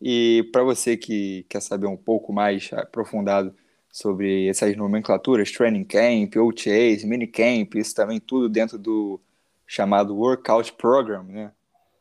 [0.02, 3.54] E para você que quer saber um pouco mais aprofundado
[3.92, 9.20] sobre essas nomenclaturas, training camp, OTAs, minicamp, isso também tudo dentro do
[9.66, 11.52] chamado workout program, né?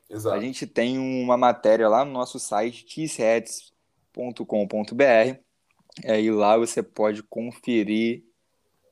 [0.08, 0.36] Exato.
[0.36, 5.40] A gente tem uma matéria lá no nosso site tsheads.com.br
[6.04, 8.24] é, e lá você pode conferir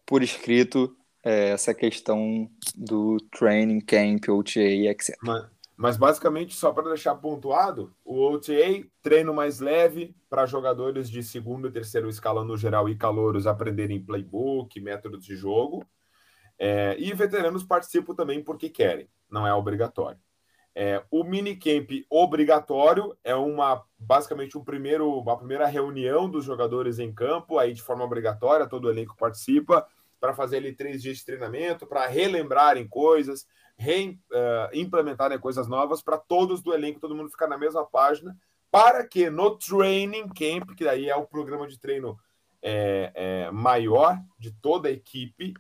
[0.07, 5.17] por escrito é, essa questão do training camp, OTA, etc.
[5.23, 5.47] Mas,
[5.77, 11.69] mas basicamente, só para deixar pontuado, o OTA, treino mais leve para jogadores de segundo
[11.69, 15.85] e terceiro escalão no geral e calouros aprenderem playbook, métodos de jogo.
[16.59, 20.19] É, e veteranos participam também porque querem, não é obrigatório.
[20.75, 27.13] É, o minicamp obrigatório é uma basicamente um primeiro, uma primeira reunião dos jogadores em
[27.13, 29.87] campo, aí de forma obrigatória, todo o elenco participa,
[30.21, 36.19] para fazer ali três dias de treinamento, para relembrarem coisas, reimplementarem uh, coisas novas para
[36.19, 38.37] todos do elenco, todo mundo ficar na mesma página,
[38.71, 42.19] para que no training camp, que aí é o programa de treino
[42.61, 45.55] é, é, maior de toda a equipe,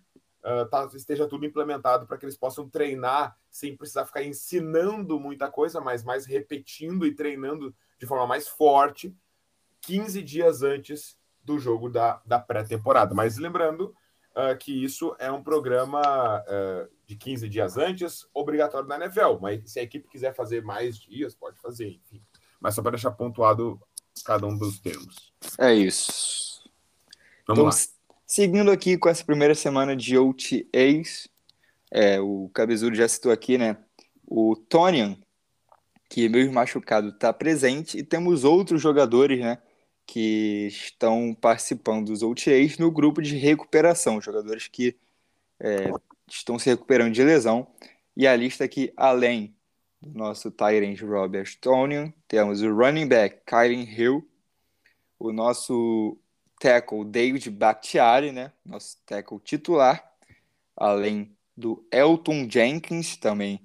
[0.44, 5.50] uh, tá, esteja tudo implementado para que eles possam treinar sem precisar ficar ensinando muita
[5.50, 9.16] coisa, mas mais repetindo e treinando de forma mais forte
[9.82, 13.14] 15 dias antes do jogo da, da pré-temporada.
[13.14, 13.94] Mas lembrando
[14.34, 16.00] uh, que isso é um programa
[16.42, 19.38] uh, de 15 dias antes, obrigatório da NFL.
[19.40, 22.22] Mas se a equipe quiser fazer mais dias, pode fazer, enfim.
[22.60, 23.80] Mas só para deixar pontuado
[24.24, 25.32] cada um dos termos.
[25.58, 26.64] É isso.
[27.46, 27.93] Vamos então, lá.
[28.34, 31.28] Seguindo aqui com essa primeira semana de OTAs,
[31.88, 33.76] é, o Cabezudo já citou aqui, né?
[34.26, 35.16] O Tonian,
[36.10, 39.62] que mesmo machucado está presente, e temos outros jogadores, né?
[40.04, 44.96] Que estão participando dos OTAs no grupo de recuperação, jogadores que
[45.60, 45.92] é,
[46.28, 47.68] estão se recuperando de lesão.
[48.16, 49.54] E a lista aqui, além
[50.02, 54.28] do nosso Tyrant Robert Tonian, temos o running back Kylen Hill,
[55.20, 56.18] o nosso
[56.58, 58.52] tackle David Bakhtiari, né?
[58.64, 60.12] Nosso tackle titular,
[60.76, 63.60] além do Elton Jenkins, também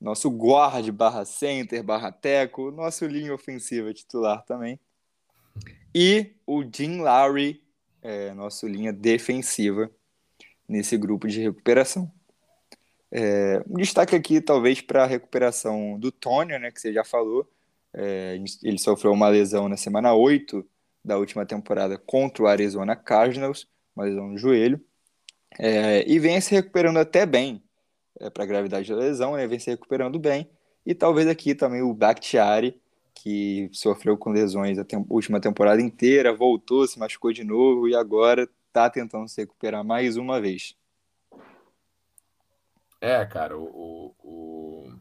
[0.00, 4.78] nosso guard barra center barra tackle, nosso linha ofensiva titular também.
[5.94, 7.62] E o Jim Lowry,
[8.00, 9.90] é, nosso linha defensiva
[10.68, 12.10] nesse grupo de recuperação.
[13.10, 17.50] É, um destaque aqui, talvez, para a recuperação do Tony, né, que você já falou.
[17.92, 20.64] É, ele sofreu uma lesão na semana 8
[21.08, 23.66] da última temporada contra o Arizona Cardinals,
[23.96, 24.78] uma lesão no joelho,
[25.58, 27.62] é, e vem se recuperando até bem
[28.20, 30.48] é, para a gravidade da lesão, né, vem se recuperando bem.
[30.84, 32.78] E talvez aqui também o Bakhtiari,
[33.14, 37.94] que sofreu com lesões a tem última temporada inteira, voltou, se machucou de novo e
[37.94, 40.76] agora está tentando se recuperar mais uma vez.
[43.00, 44.92] É, cara, o, o,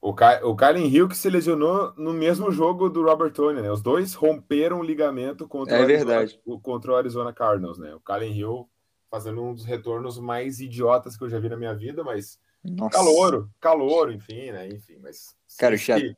[0.00, 3.70] o, o Kylen Hill que se lesionou no mesmo jogo do Robert Tony, né?
[3.70, 6.26] Os dois romperam o ligamento contra, é o, Arizona,
[6.62, 7.94] contra o Arizona Cardinals, né?
[7.94, 8.68] O Kylen Hill
[9.10, 12.96] fazendo um dos retornos mais idiotas que eu já vi na minha vida, mas Nossa.
[12.96, 14.68] calouro, calouro, enfim, né?
[14.68, 15.36] Enfim, mas.
[15.58, 16.16] Cara, tinha, tinha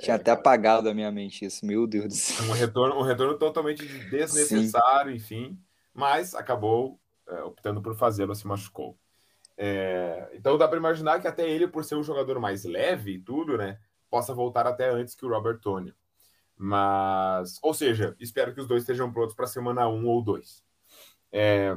[0.00, 0.40] é, até cara.
[0.40, 2.46] apagado da minha mente isso, meu Deus do céu.
[2.46, 5.16] Um retorno, um retorno totalmente desnecessário, Sim.
[5.16, 5.58] enfim,
[5.94, 8.98] mas acabou é, optando por fazê-lo, se machucou.
[9.60, 13.18] É, então dá para imaginar que até ele, por ser um jogador mais leve e
[13.18, 15.92] tudo, né, possa voltar até antes que o Robert Tony.
[16.56, 20.64] Mas, ou seja, espero que os dois estejam prontos para semana 1 um ou 2.
[21.32, 21.76] É,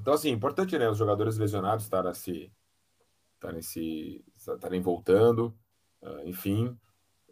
[0.00, 2.52] então, assim, importante, né, os jogadores lesionados estarem se
[3.34, 5.56] estarem se estarem voltando,
[6.02, 6.76] uh, enfim.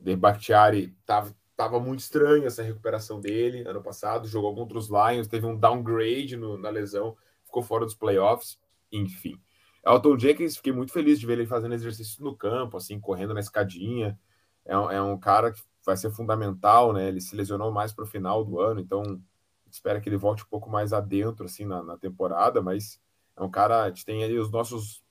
[0.01, 5.29] De Bakhtiari tava, tava muito estranho essa recuperação dele ano passado, jogou contra os Lions,
[5.29, 8.60] teve um downgrade no, na lesão, ficou fora dos playoffs
[8.93, 9.41] enfim.
[9.85, 13.41] Elton Jenkins, fiquei muito feliz de ver ele fazendo exercício no campo, assim, correndo na
[13.41, 14.19] escadinha.
[14.65, 17.09] É, é um cara que vai ser fundamental, né?
[17.09, 19.21] Ele se lesionou mais para o final do ano, então
[19.71, 23.01] espero que ele volte um pouco mais adentro, assim, na, na temporada, mas
[23.37, 25.03] é um cara, gente tem aí os nossos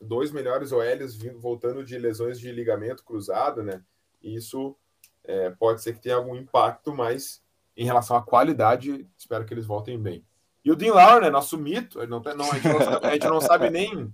[0.00, 3.82] dois melhores OLs vindo, voltando de lesões de ligamento cruzado, né?
[4.22, 4.76] E isso
[5.24, 7.42] é, pode ser que tenha algum impacto, mas
[7.76, 10.24] em relação à qualidade, espero que eles voltem bem.
[10.66, 13.28] E o Dean Lauer, né, nosso mito, não, não, a, gente não sabe, a gente
[13.28, 14.12] não sabe nem,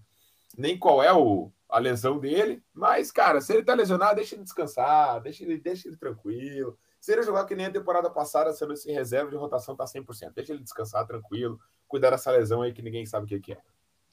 [0.55, 4.43] nem qual é o, a lesão dele, mas, cara, se ele tá lesionado, deixa ele
[4.43, 6.79] descansar, deixa ele, deixa ele tranquilo.
[7.01, 10.35] Se ele jogar que nem a temporada passada, sendo esse reserva de rotação, tá 100%.
[10.35, 13.59] Deixa ele descansar tranquilo, cuidar dessa lesão aí que ninguém sabe o que, que é.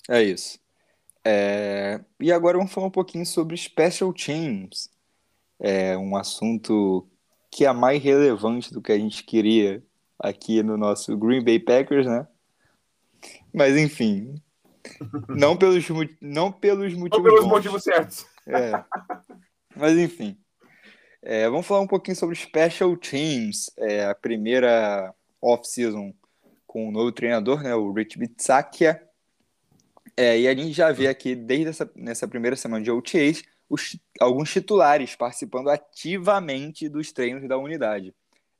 [0.07, 0.59] É isso.
[1.25, 1.99] É...
[2.21, 4.89] E agora vamos falar um pouquinho sobre Special Teams.
[5.59, 7.05] É um assunto
[7.51, 9.83] que é mais relevante do que a gente queria
[10.19, 12.27] aqui no nosso Green Bay Packers, né?
[13.53, 14.35] Mas enfim,
[15.27, 15.87] não pelos,
[16.21, 18.25] não pelos motivos, não pelos motivos certos.
[18.47, 18.83] É.
[19.75, 20.37] Mas enfim,
[21.21, 26.13] é, vamos falar um pouquinho sobre Special Teams, é, a primeira off-season
[26.65, 29.01] com o um novo treinador, né, o Rich Bitsakia.
[30.15, 33.97] É, e a gente já vê aqui, desde essa nessa primeira semana de OTAs, os,
[34.19, 38.13] alguns titulares participando ativamente dos treinos da unidade.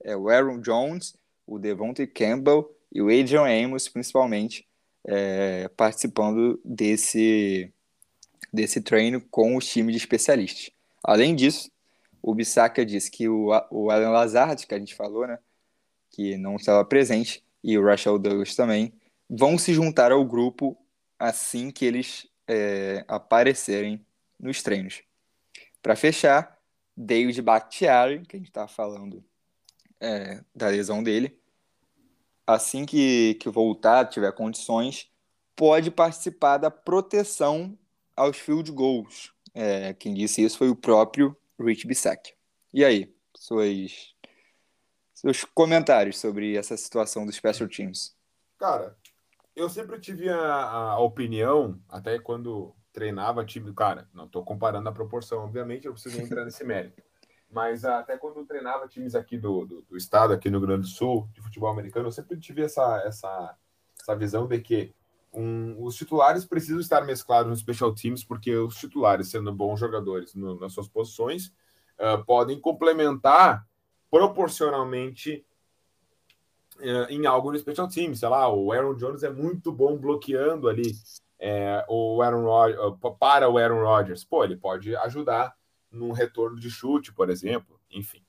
[0.04, 1.15] É, o Aaron Jones
[1.50, 4.68] o Devontae Campbell e o Adrian Amos, principalmente,
[5.04, 7.74] é, participando desse,
[8.54, 10.70] desse treino com o time de especialistas.
[11.04, 11.72] Além disso,
[12.22, 15.40] o Bissaka disse que o, o Alan Lazard, que a gente falou, né,
[16.12, 18.94] que não estava presente, e o Rachel Douglas também,
[19.28, 20.78] vão se juntar ao grupo
[21.18, 24.06] assim que eles é, aparecerem
[24.39, 25.02] nos treinos.
[25.82, 26.58] Para fechar,
[26.95, 29.24] David Bakhtiari, que a gente estava falando
[30.00, 31.39] é, da lesão dele,
[32.54, 35.12] assim que, que voltar, tiver condições,
[35.56, 37.78] pode participar da proteção
[38.16, 39.32] aos field goals.
[39.54, 42.34] É, quem disse isso foi o próprio Rich Bissack.
[42.74, 44.16] E aí, suas,
[45.14, 48.16] seus comentários sobre essa situação dos special teams?
[48.58, 48.97] Cara,
[49.56, 54.93] eu sempre tive a, a opinião, até quando treinava time, cara, não estou comparando a
[54.93, 57.04] proporção, obviamente, eu preciso entrar nesse mérito.
[57.52, 60.82] Mas até quando eu treinava times aqui do, do, do, estado, aqui no Rio Grande
[60.84, 63.58] do Sul, de futebol americano, eu sempre tive essa, essa,
[64.00, 64.93] essa visão de que
[65.34, 70.36] um, os titulares precisam estar mesclados nos special teams, porque os titulares, sendo bons jogadores
[70.36, 71.47] no, nas suas posições,
[71.97, 73.68] uh, podem complementar
[74.12, 75.43] proporcionalmente
[76.78, 78.20] uh, em algo no special teams.
[78.20, 80.91] Sei lá, o Aaron Jones é muito bom bloqueando ali
[81.39, 82.45] é, o Aaron
[83.20, 84.24] para o Aaron Rodgers.
[84.24, 85.56] Pô, ele pode ajudar
[85.92, 87.80] num retorno de chute, por exemplo.
[87.92, 88.24] Enfim,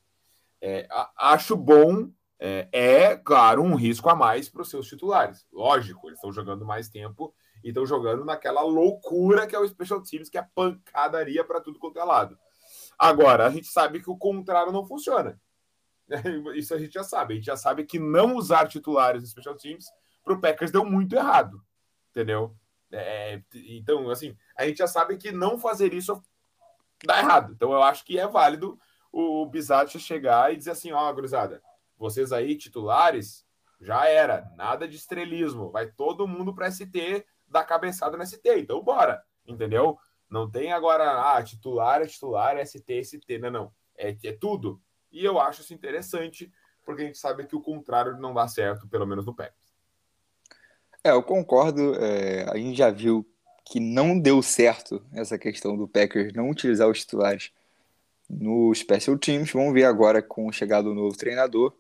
[0.61, 0.87] é,
[1.17, 2.11] acho bom.
[2.43, 5.47] É, é, claro, um risco a mais para os seus titulares.
[5.53, 10.03] Lógico, eles estão jogando mais tempo e estão jogando naquela loucura que é o Special
[10.03, 12.39] Teams, que é pancadaria para tudo quanto é lado.
[12.99, 15.41] Agora, a gente sabe que o contrário não funciona.
[16.55, 17.35] Isso a gente já sabe.
[17.35, 19.87] A gente já sabe que não usar titulares no Special Teams
[20.25, 21.63] para o Packers deu muito errado.
[22.11, 22.57] Entendeu?
[22.93, 26.21] É, então, assim, a gente já sabe que não fazer isso
[27.05, 27.53] dá errado.
[27.53, 28.79] Então, eu acho que é válido
[29.13, 31.63] o Bizarro chegar e dizer assim: ó, oh, gurizada,
[31.99, 33.45] vocês aí, titulares,
[33.81, 34.51] já era.
[34.57, 35.71] Nada de estrelismo.
[35.71, 38.43] Vai todo mundo para ST dar cabeçada no ST.
[38.59, 39.23] Então, bora.
[39.47, 39.99] Entendeu?
[40.29, 43.39] Não tem agora, ah, titular é titular, ST é ST.
[43.39, 43.73] Não, não.
[43.97, 44.81] É, é tudo.
[45.11, 46.53] E eu acho isso interessante,
[46.85, 49.75] porque a gente sabe que o contrário não dá certo, pelo menos no Packers.
[51.03, 51.95] É, eu concordo.
[51.97, 53.27] É, a gente já viu
[53.65, 57.51] que não deu certo essa questão do Packers não utilizar os titulares
[58.29, 59.53] no Special Teams.
[59.53, 61.73] Vamos ver agora com o chegado do novo treinador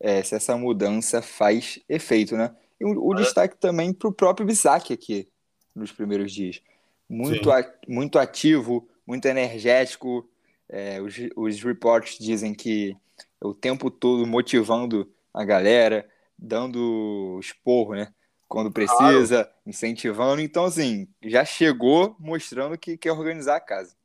[0.00, 2.54] é, se essa mudança faz efeito, né?
[2.78, 5.28] E o, o destaque também para o próprio Bissac aqui
[5.74, 6.60] nos primeiros dias.
[7.08, 10.28] Muito, a, muito ativo, muito energético.
[10.68, 12.96] É, os, os reports dizem que
[13.40, 18.12] o tempo todo motivando a galera, dando esporro, né?
[18.48, 19.60] Quando precisa, claro.
[19.66, 20.40] incentivando.
[20.40, 23.96] Então, assim, já chegou mostrando que quer organizar a casa.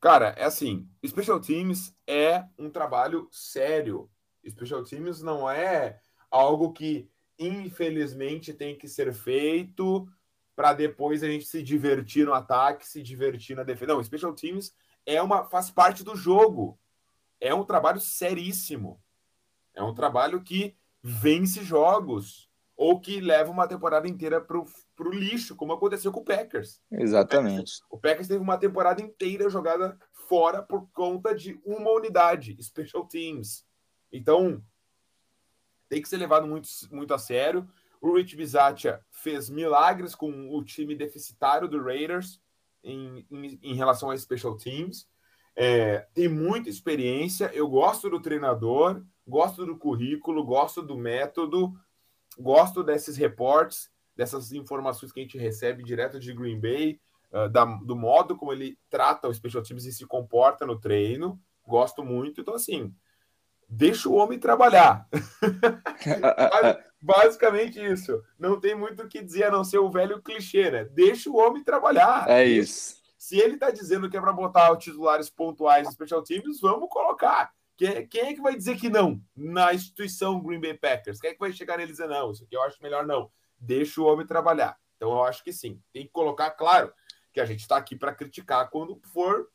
[0.00, 4.10] Cara, é assim, Special Teams é um trabalho sério.
[4.48, 6.00] Special Teams não é
[6.30, 7.08] algo que,
[7.38, 10.08] infelizmente, tem que ser feito
[10.54, 13.94] para depois a gente se divertir no ataque, se divertir na defesa.
[13.94, 14.74] Não, Special Teams
[15.06, 16.78] é uma faz parte do jogo.
[17.40, 19.00] É um trabalho seríssimo.
[19.72, 22.47] É um trabalho que vence jogos
[22.78, 26.80] ou que leva uma temporada inteira para o lixo, como aconteceu com o Packers.
[26.92, 27.50] Exatamente.
[27.50, 32.56] O Packers, o Packers teve uma temporada inteira jogada fora por conta de uma unidade,
[32.62, 33.66] Special Teams.
[34.12, 34.62] Então,
[35.88, 37.68] tem que ser levado muito, muito a sério.
[38.00, 42.40] O Rich Bisaccia fez milagres com o time deficitário do Raiders
[42.84, 45.08] em, em, em relação a special teams.
[45.56, 47.50] É, tem muita experiência.
[47.52, 51.74] Eu gosto do treinador, gosto do currículo, gosto do método,
[52.38, 57.00] gosto desses reportes, dessas informações que a gente recebe direto de Green Bay,
[57.32, 61.40] uh, da, do modo como ele trata os special teams e se comporta no treino.
[61.66, 62.40] Gosto muito.
[62.40, 62.94] Então, assim,
[63.68, 65.06] deixa o homem trabalhar.
[67.00, 68.22] Basicamente isso.
[68.38, 70.84] Não tem muito o que dizer a não ser o velho clichê, né?
[70.84, 72.28] Deixa o homem trabalhar.
[72.28, 72.98] É isso.
[73.16, 77.52] Se ele tá dizendo que é para botar titulares pontuais no special teams, vamos colocar.
[77.78, 81.20] Quem, quem, é que vai dizer que não na instituição Green Bay Packers?
[81.20, 82.32] Quem é que vai chegar nele e dizer não?
[82.32, 83.30] Isso aqui eu acho melhor não.
[83.56, 84.76] Deixa o homem trabalhar.
[84.96, 85.80] Então eu acho que sim.
[85.92, 86.92] Tem que colocar claro
[87.32, 89.48] que a gente está aqui para criticar quando for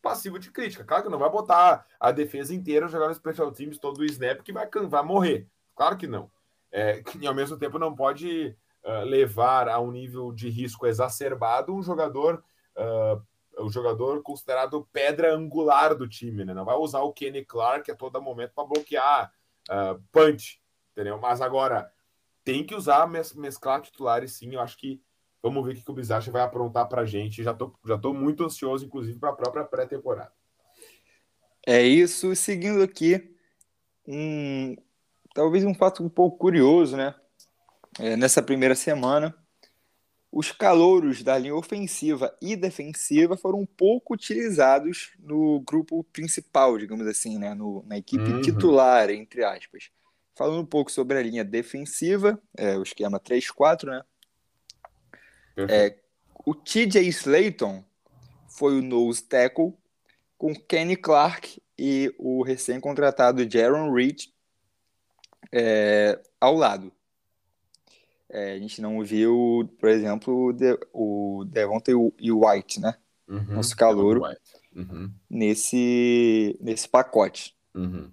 [0.00, 0.82] passivo de crítica.
[0.82, 4.40] Claro que não vai botar a defesa inteira jogar no special teams todo o snap
[4.40, 5.46] que vai, vai morrer.
[5.76, 6.30] Claro que não.
[6.72, 11.74] É, e ao mesmo tempo não pode uh, levar a um nível de risco exacerbado
[11.74, 12.42] um jogador
[12.78, 13.22] uh,
[13.58, 16.54] o jogador considerado pedra angular do time, né?
[16.54, 19.32] Não vai usar o Kenny Clark a todo momento para bloquear
[19.68, 20.60] uh, punch,
[20.92, 21.18] entendeu?
[21.18, 21.92] Mas agora
[22.44, 24.54] tem que usar mes mesclar titulares sim.
[24.54, 25.02] Eu acho que
[25.42, 27.42] Vamos ver o que o Bizacha vai aprontar para gente.
[27.42, 30.32] Já tô, já tô muito ansioso, inclusive, para a própria pré-temporada.
[31.66, 32.34] É isso.
[32.34, 33.34] Seguindo aqui,
[34.06, 34.76] um,
[35.34, 37.14] talvez um fato um pouco curioso, né?
[38.00, 39.34] É, nessa primeira semana,
[40.30, 47.38] os calouros da linha ofensiva e defensiva foram pouco utilizados no grupo principal, digamos assim,
[47.38, 47.54] né?
[47.54, 48.42] No, na equipe uhum.
[48.42, 49.90] titular, entre aspas.
[50.36, 54.02] Falando um pouco sobre a linha defensiva, é, o esquema 3-4, né?
[55.68, 55.96] É,
[56.44, 57.82] o TJ Slayton
[58.48, 59.74] foi o nose tackle
[60.36, 64.26] com Kenny Clark e o recém-contratado Jaron Reed
[65.52, 66.92] é, ao lado.
[68.30, 70.54] É, a gente não viu, por exemplo,
[70.92, 72.94] o, Devontae e o White, né?
[73.26, 74.22] Uhum, Nosso calouro
[74.74, 75.10] uhum.
[75.28, 77.56] nesse, nesse pacote.
[77.74, 78.10] Uhum.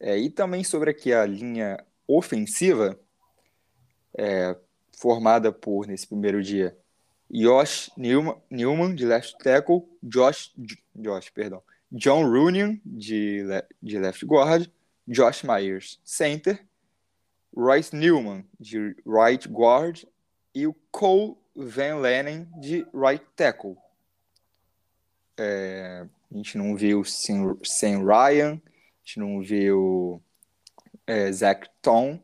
[0.00, 2.98] É, e também sobre aqui a linha ofensiva,
[4.16, 4.56] é,
[4.98, 6.76] formada por, nesse primeiro dia,
[7.30, 10.52] Josh Newman, Newman de left tackle, Josh,
[10.94, 13.44] Josh perdão, John Rooney, de,
[13.82, 14.68] de left guard,
[15.06, 16.64] Josh Myers, center,
[17.56, 20.04] Royce Newman, de right guard,
[20.54, 23.76] e o Cole Van Lennon, de right tackle.
[25.36, 30.22] É, a gente não viu Sam, Ryan, a gente não viu
[31.06, 32.20] é, Zach Tom.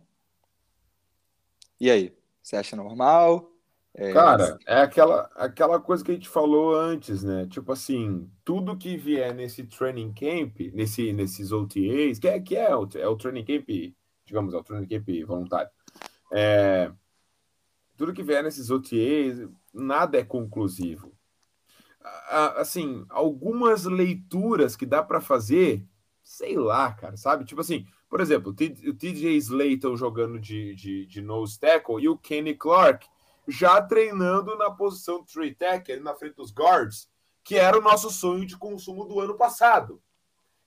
[1.78, 2.12] E aí?
[2.43, 3.51] Você acha normal?
[3.95, 4.12] É...
[4.12, 7.47] Cara, é aquela, aquela coisa que a gente falou antes, né?
[7.49, 12.74] Tipo assim, tudo que vier nesse training camp, nesse, nesses OTAs, que é, que é,
[12.74, 13.68] o, é o training camp,
[14.31, 15.70] digamos, training camp voluntário.
[16.33, 16.91] É,
[17.97, 21.12] tudo que vier nesses OTAs, nada é conclusivo.
[22.57, 25.87] Assim, algumas leituras que dá para fazer
[26.31, 27.45] sei lá, cara, sabe?
[27.45, 28.55] Tipo assim, por exemplo, o
[28.95, 33.05] TJ Slayton jogando de, de, de nose tackle e o Kenny Clark
[33.49, 37.11] já treinando na posição three tackle, na frente dos guards,
[37.43, 40.01] que era o nosso sonho de consumo do ano passado.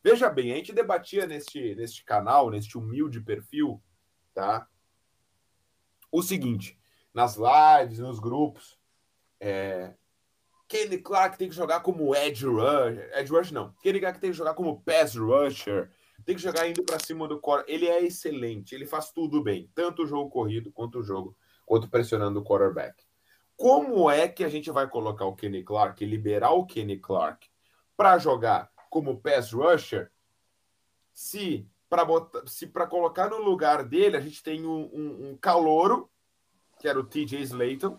[0.04, 3.82] Veja bem, a gente debatia neste, neste canal, neste humilde perfil,
[4.34, 4.68] tá?
[6.12, 6.78] O seguinte,
[7.14, 8.78] nas lives, nos grupos,
[9.40, 9.94] é,
[10.68, 14.38] Kenny Clark tem que jogar como edge rusher, edge rusher não, Kenny Clark tem que
[14.38, 15.90] jogar como pass rusher,
[16.26, 17.64] tem que jogar indo para cima do core.
[17.68, 21.90] Ele é excelente, ele faz tudo bem, tanto o jogo corrido quanto o jogo, quanto
[21.90, 23.04] pressionando o quarterback.
[23.56, 27.48] Como é que a gente vai colocar o Kenny Clark, liberar o Kenny Clark
[27.96, 30.12] para jogar como pass rusher,
[31.16, 32.06] se para
[32.46, 36.08] se para colocar no lugar dele a gente tem um, um, um calouro
[36.80, 37.98] que era o TJ Slayton,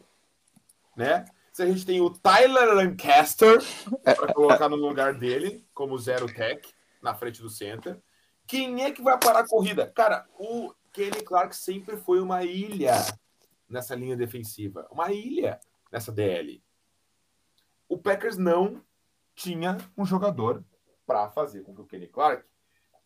[0.97, 1.24] né?
[1.53, 3.59] Se a gente tem o Tyler Lancaster
[4.05, 6.72] para colocar no lugar dele como zero tech
[7.03, 8.01] na frente do center,
[8.47, 9.88] quem é que vai parar a corrida?
[9.88, 12.95] Cara, o Kenny Clark sempre foi uma ilha
[13.68, 15.59] nessa linha defensiva, uma ilha
[15.90, 16.62] nessa DL.
[17.88, 18.80] O Packers não
[19.34, 20.64] tinha um jogador
[21.07, 22.44] para fazer com que o Kenny Clark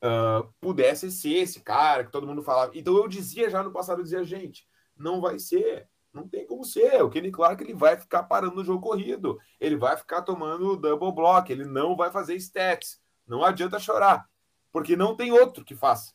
[0.03, 2.73] uh, pudesse ser esse cara que todo mundo falava.
[2.75, 5.89] Então eu dizia já no passado, eu dizia, gente, não vai ser.
[6.13, 7.03] Não tem como ser.
[7.03, 9.39] O Kenny Clark ele vai ficar parando no jogo corrido.
[9.61, 11.51] Ele vai ficar tomando double block.
[11.51, 13.01] Ele não vai fazer stats.
[13.27, 14.27] Não adianta chorar.
[14.73, 16.13] Porque não tem outro que faça.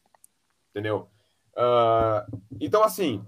[0.72, 1.10] Entendeu?
[1.56, 3.26] Uh, então, assim,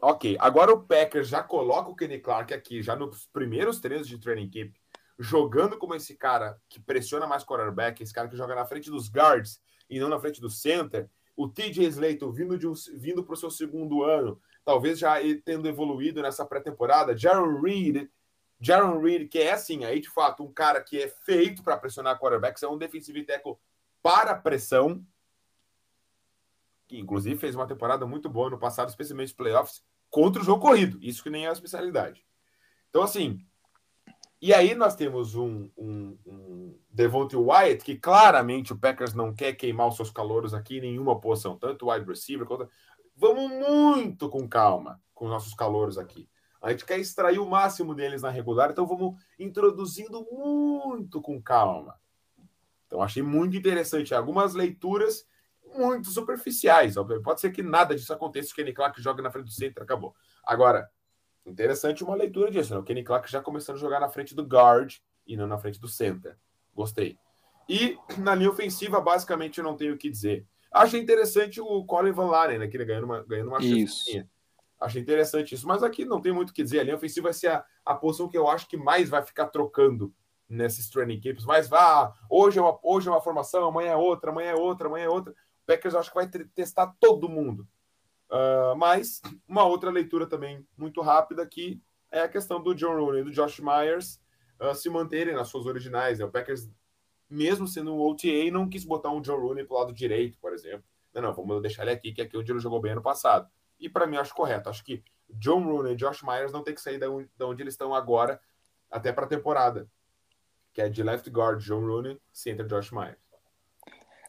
[0.00, 0.36] ok.
[0.38, 4.50] Agora o Packers já coloca o Kenny Clark aqui, já nos primeiros treinos de training
[4.50, 4.74] camp,
[5.18, 9.08] jogando como esse cara que pressiona mais quarterback, esse cara que joga na frente dos
[9.08, 9.60] guards
[9.90, 11.10] e não na frente do center.
[11.36, 15.68] O TJ Slayton vindo, de um, vindo para o seu segundo ano, talvez já tendo
[15.68, 17.16] evoluído nessa pré-temporada.
[17.16, 18.08] Jaron Reed,
[18.60, 22.18] Jaron Reed, que é assim, aí de fato, um cara que é feito para pressionar
[22.18, 23.56] quarterbacks, é um defensive tackle
[24.02, 25.04] para pressão,
[26.86, 30.98] que inclusive fez uma temporada muito boa no passado, especialmente playoffs, contra o jogo corrido.
[31.02, 32.24] Isso que nem é a especialidade.
[32.88, 33.46] Então, assim,
[34.40, 39.54] e aí nós temos um, um, um Devontae Wyatt, que claramente o Packers não quer
[39.54, 42.68] queimar os seus calouros aqui em nenhuma posição, tanto wide receiver quanto...
[43.16, 46.28] Vamos muito com calma com os nossos calouros aqui.
[46.62, 51.96] A gente quer extrair o máximo deles na regular, então vamos introduzindo muito com calma.
[52.86, 55.26] Então achei muito interessante algumas leituras
[55.74, 56.94] muito superficiais.
[57.22, 60.14] Pode ser que nada disso aconteça, o Kenny Clark joga na frente do centro, acabou.
[60.44, 60.88] Agora,
[61.48, 62.80] Interessante uma leitura disso, né?
[62.80, 64.96] O Kenny Clark já começando a jogar na frente do guard
[65.26, 66.36] e não na frente do center.
[66.74, 67.18] Gostei.
[67.68, 70.46] E na linha ofensiva, basicamente, eu não tenho o que dizer.
[70.70, 72.68] Achei interessante o Colin Van Laren, né?
[72.68, 74.26] Que ele ganhando uma, ganhando uma chance.
[74.80, 75.66] Achei interessante isso.
[75.66, 76.80] Mas aqui não tem muito o que dizer.
[76.80, 79.46] A linha ofensiva vai ser a, a posição que eu acho que mais vai ficar
[79.46, 80.14] trocando
[80.48, 81.44] nesses training camps.
[81.44, 84.88] Mas vá, hoje é, uma, hoje é uma formação, amanhã é outra, amanhã é outra,
[84.88, 85.32] amanhã é outra.
[85.32, 87.66] O Packers eu acho que vai testar todo mundo.
[88.30, 93.22] Uh, mas uma outra leitura também muito rápida aqui é a questão do John Rooney
[93.22, 94.20] e do Josh Myers
[94.60, 96.18] uh, se manterem nas suas originais.
[96.18, 96.24] Né?
[96.24, 96.68] O Packers,
[97.28, 100.52] mesmo sendo um OTA, não quis botar um John Rooney para o lado direito, por
[100.52, 100.84] exemplo.
[101.14, 103.48] Não, não, vamos deixar ele aqui, que é aqui onde ele jogou bem ano passado.
[103.80, 104.68] E para mim, acho correto.
[104.68, 107.74] Acho que John Rooney e Josh Myers não tem que sair da onde, onde eles
[107.74, 108.40] estão agora
[108.90, 109.88] até para a temporada,
[110.72, 113.27] que é de left guard John Rooney, center Josh Myers.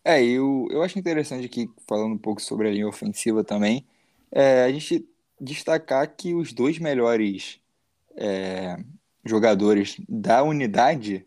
[0.04, 3.86] É, eu, eu acho interessante aqui, falando um pouco sobre a linha ofensiva também,
[4.32, 5.08] é, a gente
[5.40, 7.60] destacar que os dois melhores
[8.16, 8.78] é,
[9.26, 11.26] jogadores da unidade,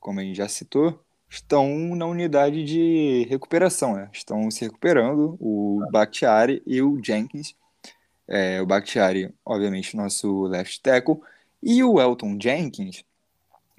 [0.00, 4.08] como a gente já citou, estão na unidade de recuperação, né?
[4.12, 7.56] Estão se recuperando, o Bakhtiari e o Jenkins.
[8.26, 11.20] É, o Bakhtiari, obviamente, nosso left tackle,
[11.62, 13.04] e o Elton Jenkins,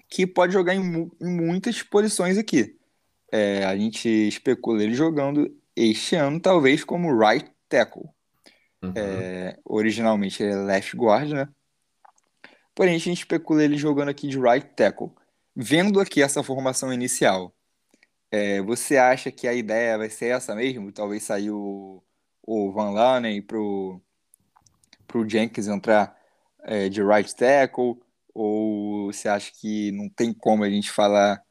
[0.10, 2.75] que pode jogar em, em muitas posições aqui.
[3.36, 8.04] É, a gente especula ele jogando este ano, talvez como right tackle.
[8.82, 8.94] Uhum.
[8.96, 11.50] É, originalmente ele é left guard, né?
[12.74, 15.12] Porém, a gente especula ele jogando aqui de right tackle.
[15.54, 17.54] Vendo aqui essa formação inicial,
[18.32, 20.94] é, você acha que a ideia vai ser essa mesmo?
[20.94, 22.02] Talvez sair o,
[22.42, 24.02] o Van Lanen pro,
[25.06, 26.16] pro Jenkins entrar
[26.64, 27.98] é, de right tackle?
[28.34, 31.44] Ou você acha que não tem como a gente falar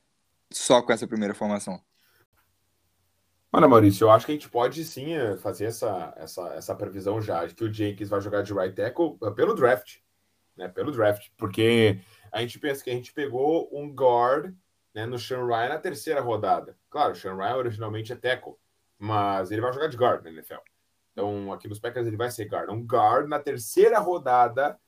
[0.56, 1.80] só com essa primeira formação?
[3.52, 7.20] Olha, Maurício, eu acho que a gente pode sim eh, fazer essa, essa, essa previsão
[7.20, 9.98] já de que o Jenkins vai jogar de right tackle eh, pelo draft,
[10.56, 10.68] né?
[10.68, 12.00] Pelo draft, porque
[12.32, 14.52] a gente pensa que a gente pegou um guard
[14.92, 16.76] né, no Sean Ryan na terceira rodada.
[16.90, 18.54] Claro, o Sean Ryan originalmente é tackle,
[18.98, 20.60] mas ele vai jogar de guard na NFL.
[21.12, 22.70] Então, aqui nos Packers ele vai ser guard.
[22.70, 24.78] Um guard na terceira rodada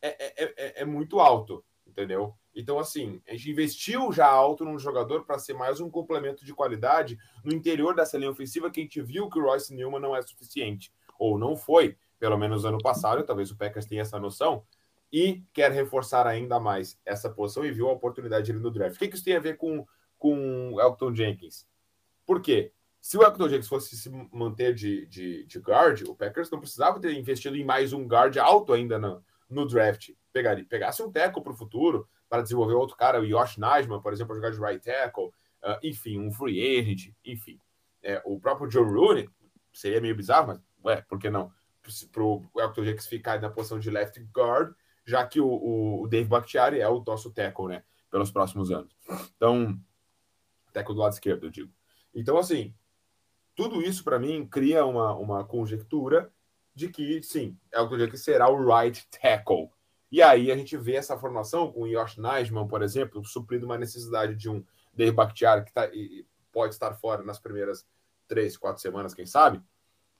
[0.00, 1.62] é, é, é, é muito alto.
[1.96, 2.34] Entendeu?
[2.54, 6.52] Então, assim, a gente investiu já alto num jogador para ser mais um complemento de
[6.52, 10.14] qualidade no interior dessa linha ofensiva que a gente viu que o Royce Newman não
[10.14, 14.62] é suficiente, ou não foi, pelo menos ano passado, talvez o Packers tenha essa noção,
[15.10, 18.96] e quer reforçar ainda mais essa posição e viu a oportunidade ali no draft.
[18.96, 19.86] O que, isso tem a ver com,
[20.18, 21.66] com o Elton Jenkins?
[22.26, 22.72] Por quê?
[23.00, 27.00] Se o Elton Jenkins fosse se manter de, de, de guard, o Packers não precisava
[27.00, 30.10] ter investido em mais um guard alto ainda no, no draft.
[30.32, 34.12] Pegaria, pegasse um tackle para o futuro, para desenvolver outro cara, o Yosh Najman, por
[34.12, 35.26] exemplo, jogar de right tackle,
[35.62, 37.60] uh, enfim, um free agent, enfim.
[38.02, 39.28] É, o próprio Joe Rooney,
[39.72, 41.52] seria meio bizarro, mas, ué, por que não?
[42.12, 44.74] Para o Elton Jenkins ficar na posição de left guard,
[45.04, 48.94] já que o, o Dave Bakhtiari é o nosso tackle, né, pelos próximos anos.
[49.36, 49.78] Então,
[50.72, 51.72] tackle do lado esquerdo, eu digo.
[52.12, 52.74] Então, assim,
[53.54, 56.32] tudo isso para mim cria uma, uma conjectura
[56.76, 59.70] de que, sim, Elton Jenkins será o right tackle.
[60.12, 63.78] E aí a gente vê essa formação com o Yosh Najman, por exemplo, suprindo uma
[63.78, 64.62] necessidade de um
[64.92, 65.88] Dave Bakhtiari que tá,
[66.52, 67.86] pode estar fora nas primeiras
[68.28, 69.60] três, quatro semanas, quem sabe.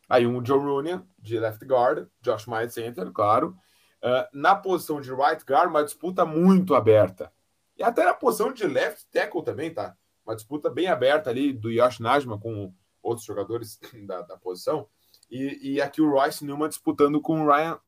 [0.09, 3.57] Aí um Joe Rooney de left guard, Josh Myers center, claro.
[4.03, 7.31] Uh, na posição de right guard, uma disputa muito aberta.
[7.77, 9.95] E até na posição de left tackle também, tá?
[10.25, 14.89] Uma disputa bem aberta ali do Yosh Najma com outros jogadores da, da posição.
[15.31, 17.79] E, e, aqui o Royce Newman disputando com o Ryan,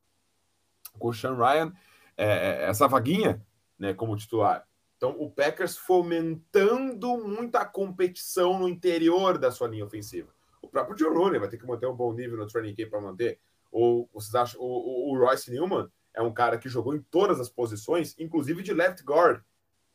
[0.98, 1.72] com o Sean Ryan,
[2.16, 3.44] é, é, essa vaguinha,
[3.78, 4.66] né, como titular.
[4.96, 10.28] Então, o Packers fomentando muita competição no interior da sua linha ofensiva.
[10.60, 13.00] O próprio Joe Rooney vai ter que manter um bom nível no training camp para
[13.00, 13.38] manter.
[13.70, 17.38] Ou vocês acham o, o, o Royce Newman é um cara que jogou em todas
[17.38, 19.40] as posições, inclusive de left guard.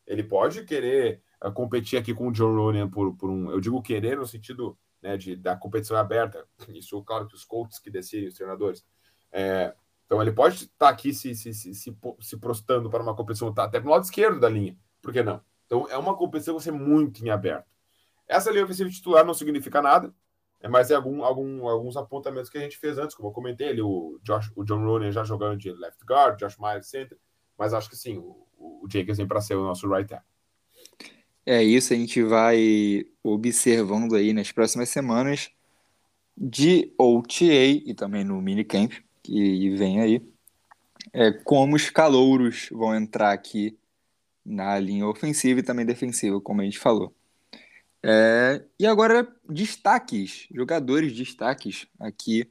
[0.07, 3.51] Ele pode querer uh, competir aqui com o John Ronan por, por um.
[3.51, 6.47] Eu digo querer no sentido né, de, da competição aberta.
[6.69, 8.83] Isso, claro, que os coaches que decidem, os treinadores.
[9.31, 9.75] É,
[10.05, 13.53] então ele pode estar tá aqui se, se, se, se, se prostando para uma competição,
[13.53, 14.77] tá até no lado esquerdo da linha.
[15.01, 15.41] Por que não?
[15.65, 17.67] Então é uma competição que vai ser muito em aberto.
[18.27, 20.13] Essa linha ofensiva titular não significa nada.
[20.61, 23.67] É, mas é algum, algum, alguns apontamentos que a gente fez antes, como eu comentei
[23.67, 27.19] ali, o, Josh, o John Rooney já jogando de left guard, Josh Myers center,
[27.57, 30.32] mas acho que sim, o, o Jenkins vem para ser o nosso right tackle.
[31.45, 35.51] É isso, a gente vai observando aí nas próximas semanas
[36.37, 37.43] de OTA
[37.85, 40.21] e também no minicamp que vem aí,
[41.13, 43.77] é, como os calouros vão entrar aqui
[44.45, 47.13] na linha ofensiva e também defensiva, como a gente falou.
[48.01, 52.49] É, e agora, destaques, jogadores destaques aqui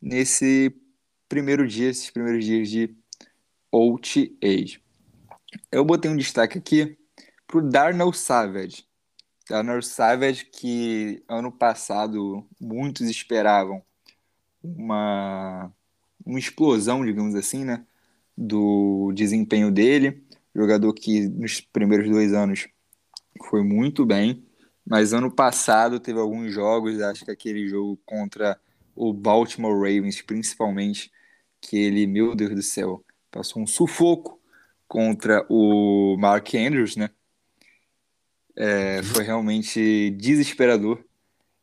[0.00, 0.74] nesse
[1.28, 2.94] primeiro dia, esses primeiros dias de
[3.70, 4.80] OTA.
[5.70, 6.96] Eu botei um destaque aqui
[7.46, 8.86] para o Darnell Savage.
[9.48, 13.82] Darnell Savage, que ano passado muitos esperavam
[14.62, 15.72] uma,
[16.24, 17.84] uma explosão, digamos assim, né,
[18.36, 20.24] do desempenho dele.
[20.54, 22.66] Jogador que nos primeiros dois anos
[23.48, 24.44] foi muito bem.
[24.84, 28.58] Mas ano passado teve alguns jogos, acho que aquele jogo contra
[28.94, 31.10] o Baltimore Ravens, principalmente,
[31.60, 34.40] que ele, meu Deus do céu, passou um sufoco
[34.86, 37.10] contra o Mark Andrews, né?
[38.56, 40.98] É, foi realmente desesperador.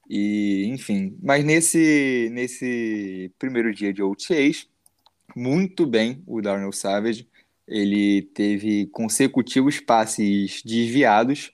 [0.10, 4.68] E, enfim, mas nesse, nesse primeiro dia de OTAs,
[5.36, 7.28] muito bem o Darnell Savage.
[7.68, 11.54] Ele teve consecutivos passes desviados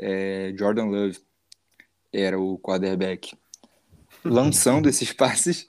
[0.00, 1.18] é, Jordan Love
[2.12, 3.36] era o quarterback
[4.24, 5.68] lançando esses passes,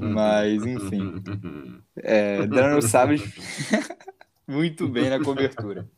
[0.00, 1.14] mas enfim,
[1.96, 3.32] é, Daniel Savage
[4.46, 5.88] muito bem na cobertura.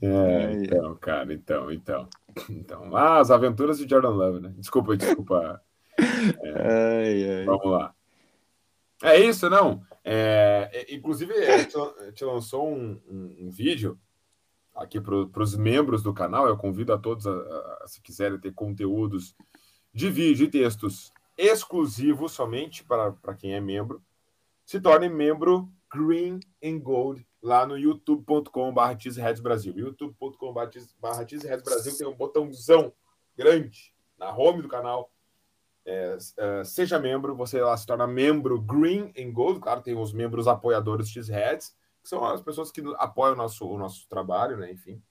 [0.00, 2.08] É, então, cara, então, então.
[2.48, 4.54] Então, ah, as aventuras de Jordan Love, né?
[4.56, 5.60] Desculpa, desculpa.
[5.98, 7.44] É, ai, ai.
[7.44, 7.92] Vamos lá.
[9.02, 9.82] É isso, não?
[10.04, 13.98] É, inclusive, a gente lançou um, um, um vídeo
[14.76, 16.46] aqui para os membros do canal.
[16.46, 19.34] Eu convido a todos, a, a, se quiserem ter conteúdos
[19.92, 24.02] de vídeo e textos exclusivos somente para, para quem é membro,
[24.64, 29.74] se torne membro Green and Gold lá no youtube.com.br Brasil.
[29.76, 30.60] youtube.com.br
[31.00, 32.92] Brasil tem um botãozão
[33.36, 35.12] grande na home do canal.
[35.84, 39.60] É, é, seja membro, você lá se torna membro Green and Gold.
[39.60, 43.78] Claro, tem os membros apoiadores X-Heads que são as pessoas que apoiam o nosso, o
[43.78, 44.72] nosso trabalho, né?
[44.72, 45.02] Enfim,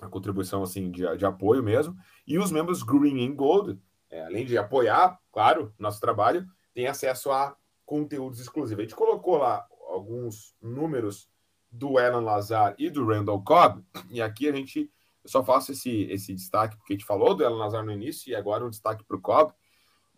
[0.00, 1.96] a contribuição assim de, de apoio mesmo.
[2.26, 3.78] E os membros Green and Gold,
[4.10, 8.80] é, além de apoiar, claro, nosso trabalho, tem acesso a conteúdos exclusivos.
[8.80, 9.66] A gente colocou lá
[10.02, 11.30] alguns números
[11.70, 14.90] do Alan Lazar e do Randall Cobb, e aqui a gente
[15.24, 18.28] eu só faço esse, esse destaque porque a gente falou do Alan Lazar no início
[18.28, 19.52] e agora um destaque para o Cobb.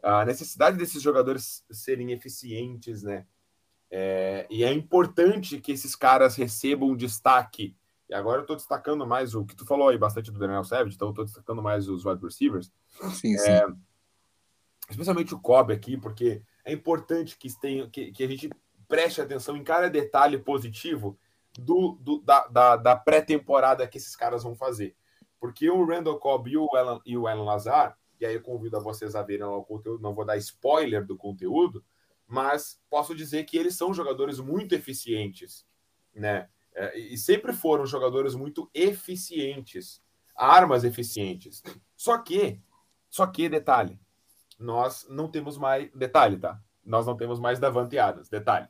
[0.03, 3.27] A necessidade desses jogadores serem eficientes, né?
[3.91, 7.77] É, e é importante que esses caras recebam destaque.
[8.09, 10.95] E agora eu estou destacando mais o que tu falou aí bastante do Daniel Savage,
[10.95, 12.73] então eu estou destacando mais os wide receivers.
[13.13, 13.51] Sim, sim.
[13.51, 13.67] É,
[14.89, 18.51] especialmente o Cobb aqui, porque é importante que, tenha, que, que a gente
[18.89, 21.19] preste atenção em cada detalhe positivo
[21.59, 24.97] do, do da, da, da pré-temporada que esses caras vão fazer.
[25.39, 28.77] Porque o Randall Cobb e o Alan, e o Alan Lazar, e aí eu convido
[28.77, 31.85] a vocês a verem o conteúdo, não vou dar spoiler do conteúdo,
[32.27, 35.67] mas posso dizer que eles são jogadores muito eficientes,
[36.15, 36.49] né?
[36.75, 40.03] É, e sempre foram jogadores muito eficientes,
[40.35, 41.63] armas eficientes.
[41.97, 42.61] Só que,
[43.09, 43.99] só que, detalhe,
[44.59, 45.91] nós não temos mais.
[45.95, 46.61] Detalhe, tá?
[46.85, 48.69] Nós não temos mais Davante Adams, detalhe.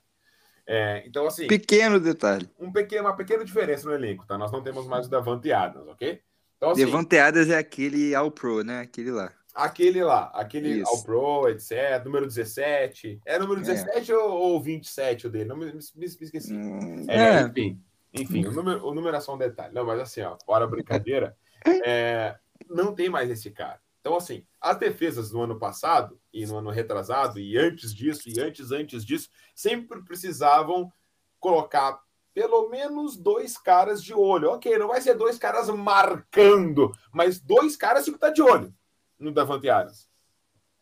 [0.67, 1.47] É, então, assim.
[1.47, 2.49] Pequeno detalhe.
[2.59, 4.39] Um pequeno, uma pequena diferença no elenco, tá?
[4.39, 6.21] Nós não temos mais o Davante Adams, ok?
[6.57, 8.81] Então, assim, Davante Adams é aquele All Pro, né?
[8.81, 9.33] Aquele lá.
[9.55, 10.91] Aquele lá, aquele Isso.
[10.91, 12.03] All Pro, etc.
[12.05, 13.21] Número 17.
[13.25, 14.17] É número 17 é.
[14.17, 15.45] ou, ou 27 o dele?
[15.45, 16.53] Não me, me, me esqueci.
[16.53, 17.43] Hum, é, é.
[17.43, 17.81] Enfim,
[18.12, 19.73] enfim o, número, o número é só um detalhe.
[19.73, 21.37] Não, mas assim, ó, fora brincadeira,
[21.87, 22.35] é,
[22.69, 23.79] não tem mais esse cara.
[24.05, 28.39] Então, assim, as defesas no ano passado e no ano retrasado, e antes disso, e
[28.39, 30.93] antes, antes disso, sempre precisavam
[31.41, 31.99] colocar
[32.35, 34.51] pelo menos dois caras de olho.
[34.51, 38.75] Ok, não vai ser dois caras marcando, mas dois caras que tá de olho
[39.19, 40.11] no Davante Adams.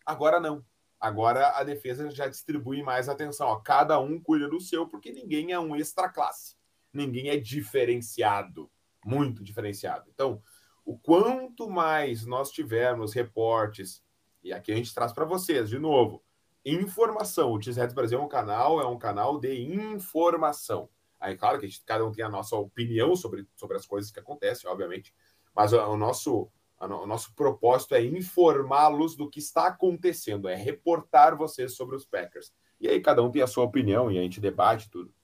[0.05, 0.65] Agora não.
[0.99, 3.47] Agora a defesa já distribui mais atenção.
[3.47, 3.57] Ó.
[3.61, 6.57] Cada um cuida do seu, porque ninguém é um extra classe.
[6.93, 8.69] Ninguém é diferenciado.
[9.05, 10.11] Muito diferenciado.
[10.13, 10.43] Então,
[10.85, 14.03] o quanto mais nós tivermos reportes,
[14.43, 16.23] e aqui a gente traz para vocês, de novo,
[16.65, 17.53] informação.
[17.53, 20.89] O T-Reds Brasil é um canal, é um canal de informação.
[21.21, 24.19] Aí, claro que gente, cada um tem a nossa opinião sobre, sobre as coisas que
[24.19, 25.15] acontecem, obviamente,
[25.55, 31.37] mas o, o nosso, o nosso propósito é informá-los do que está acontecendo, é reportar
[31.37, 32.53] vocês sobre os Packers.
[32.81, 35.15] E aí cada um tem a sua opinião e a gente debate tudo.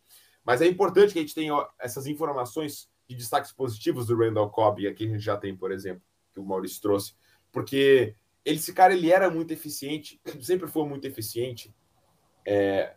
[0.44, 4.86] Mas é importante que a gente tenha essas informações de destaques positivos do Randall Cobb,
[4.86, 6.02] aqui a gente já tem, por exemplo,
[6.32, 7.14] que o Maurício trouxe,
[7.50, 11.74] porque esse cara ele era muito eficiente, sempre foi muito eficiente,
[12.44, 12.94] é,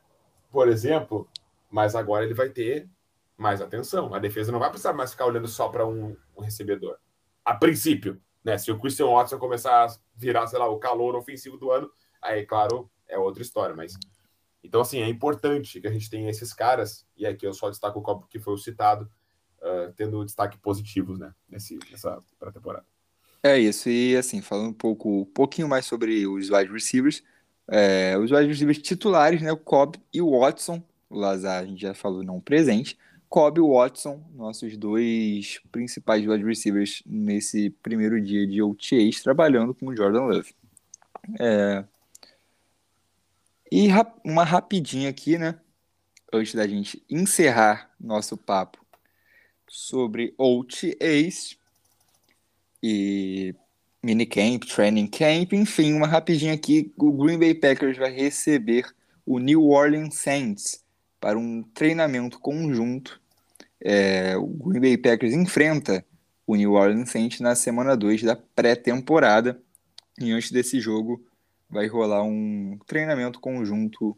[0.51, 1.29] por exemplo,
[1.69, 2.89] mas agora ele vai ter
[3.37, 4.13] mais atenção.
[4.13, 6.97] A defesa não vai precisar mais ficar olhando só para um, um, recebedor.
[7.43, 8.57] A princípio, né?
[8.57, 11.89] Se o Christian Watson começar a virar, sei lá, o calor ofensivo do ano,
[12.21, 13.97] aí, claro, é outra história, mas
[14.63, 17.99] então, assim, é importante que a gente tenha esses caras, e aqui eu só destaco
[17.99, 19.09] o Cobb que foi o citado,
[19.61, 22.85] uh, tendo destaque positivos, né, nesse, nessa pré-temporada.
[23.43, 27.23] É isso, e assim, falando um pouco, um pouquinho mais sobre os wide receivers,
[27.67, 31.81] é, os wide receivers titulares, né, o Cobb e o Watson, o Lazar a gente
[31.81, 32.97] já falou não presente,
[33.29, 39.73] Cobb e o Watson, nossos dois principais wide receivers nesse primeiro dia de OTAs, trabalhando
[39.73, 40.53] com o Jordan Love.
[41.39, 41.85] É...
[43.71, 43.87] E
[44.23, 45.57] uma rapidinha aqui, né,
[46.31, 48.81] antes da gente encerrar nosso papo
[49.71, 51.57] sobre OTAs
[52.83, 53.55] e
[54.03, 58.85] minicamp, training camp, enfim, uma rapidinha aqui, o Green Bay Packers vai receber
[59.25, 60.83] o New Orleans Saints
[61.21, 63.21] para um treinamento conjunto.
[63.79, 66.03] É, o Green Bay Packers enfrenta
[66.45, 69.57] o New Orleans Saints na semana 2 da pré-temporada
[70.19, 71.23] e antes desse jogo
[71.69, 74.17] vai rolar um treinamento conjunto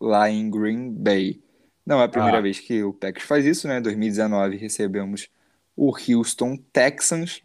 [0.00, 1.43] lá em Green Bay.
[1.86, 2.40] Não é a primeira ah.
[2.40, 3.78] vez que o Packers faz isso, né?
[3.78, 5.28] Em 2019 recebemos
[5.76, 7.42] o Houston Texans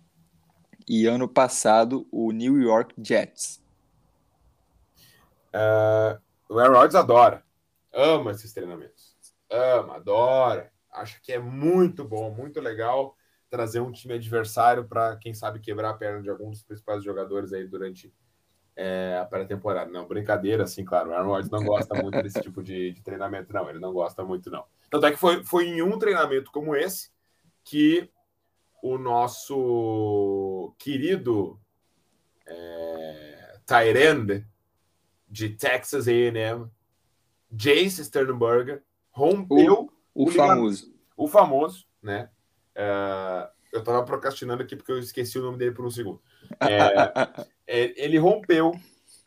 [0.88, 3.62] e ano passado o New York Jets.
[5.54, 7.44] Uh, o Aaron Rodgers adora,
[7.94, 9.16] ama esses treinamentos,
[9.50, 13.16] ama, adora, acha que é muito bom, muito legal
[13.50, 17.52] trazer um time adversário para quem sabe quebrar a perna de alguns dos principais jogadores
[17.52, 18.14] aí durante
[18.80, 19.92] é, a pré-temporada.
[19.92, 21.10] Não, brincadeira, assim, claro.
[21.10, 23.70] O Aaron Rodgers não gosta muito desse tipo de, de, treinamento, não.
[23.70, 24.64] Ele não gosta muito, não.
[24.90, 27.12] Tanto é que foi, foi em um treinamento como esse
[27.66, 28.10] que
[28.82, 31.60] o nosso querido
[32.48, 34.48] é, Tyrande
[35.28, 36.66] de Texas A&M,
[37.52, 40.96] Jace Sternberger, rompeu o, o, o famoso.
[41.18, 42.30] O famoso, né?
[42.74, 46.22] É, eu tava procrastinando aqui porque eu esqueci o nome dele por um segundo.
[46.62, 46.92] É,
[47.68, 48.72] é, ele rompeu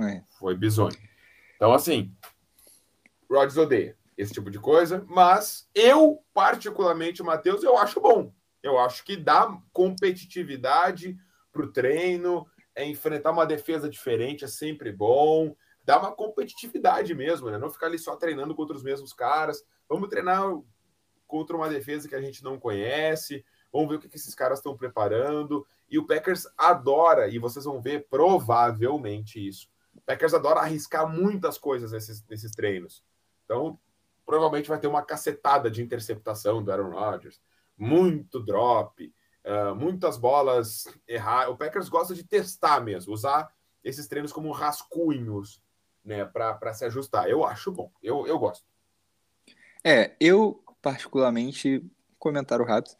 [0.00, 0.22] é.
[0.38, 0.96] foi bizonho.
[1.54, 2.12] Então, assim,
[3.30, 8.32] Rodgers odeia esse tipo de coisa, mas eu, particularmente, Matheus, eu acho bom.
[8.62, 11.16] Eu acho que dá competitividade
[11.52, 15.54] para o treino, é enfrentar uma defesa diferente, é sempre bom.
[15.84, 17.58] Dá uma competitividade mesmo, né?
[17.58, 19.64] Não ficar ali só treinando contra os mesmos caras.
[19.88, 20.42] Vamos treinar
[21.26, 23.44] contra uma defesa que a gente não conhece.
[23.72, 25.66] Vamos ver o que, esses caras estão preparando.
[25.88, 29.68] E o Packers adora, e vocês vão ver provavelmente isso.
[29.94, 33.02] O Packers adora arriscar muitas coisas nesses, nesses treinos.
[33.44, 33.78] Então,
[34.30, 37.40] provavelmente vai ter uma cacetada de interceptação do Aaron Rodgers,
[37.76, 39.12] muito drop,
[39.44, 41.50] uh, muitas bolas errar.
[41.50, 43.52] O Packers gosta de testar mesmo, usar
[43.82, 45.60] esses treinos como rascunhos
[46.04, 47.28] né, para se ajustar.
[47.28, 48.64] Eu acho bom, eu, eu gosto.
[49.82, 51.84] É, eu particularmente,
[52.16, 52.94] comentário rápido,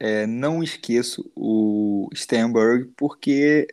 [0.00, 3.68] é, não esqueço o Stenberg porque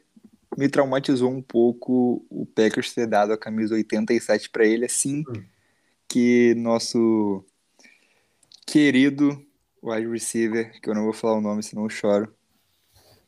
[0.56, 5.53] me traumatizou um pouco o Packers ter dado a camisa 87 para ele, assim hum.
[6.14, 7.44] Que nosso
[8.68, 9.44] querido
[9.82, 12.32] wide receiver, que eu não vou falar o nome senão eu choro,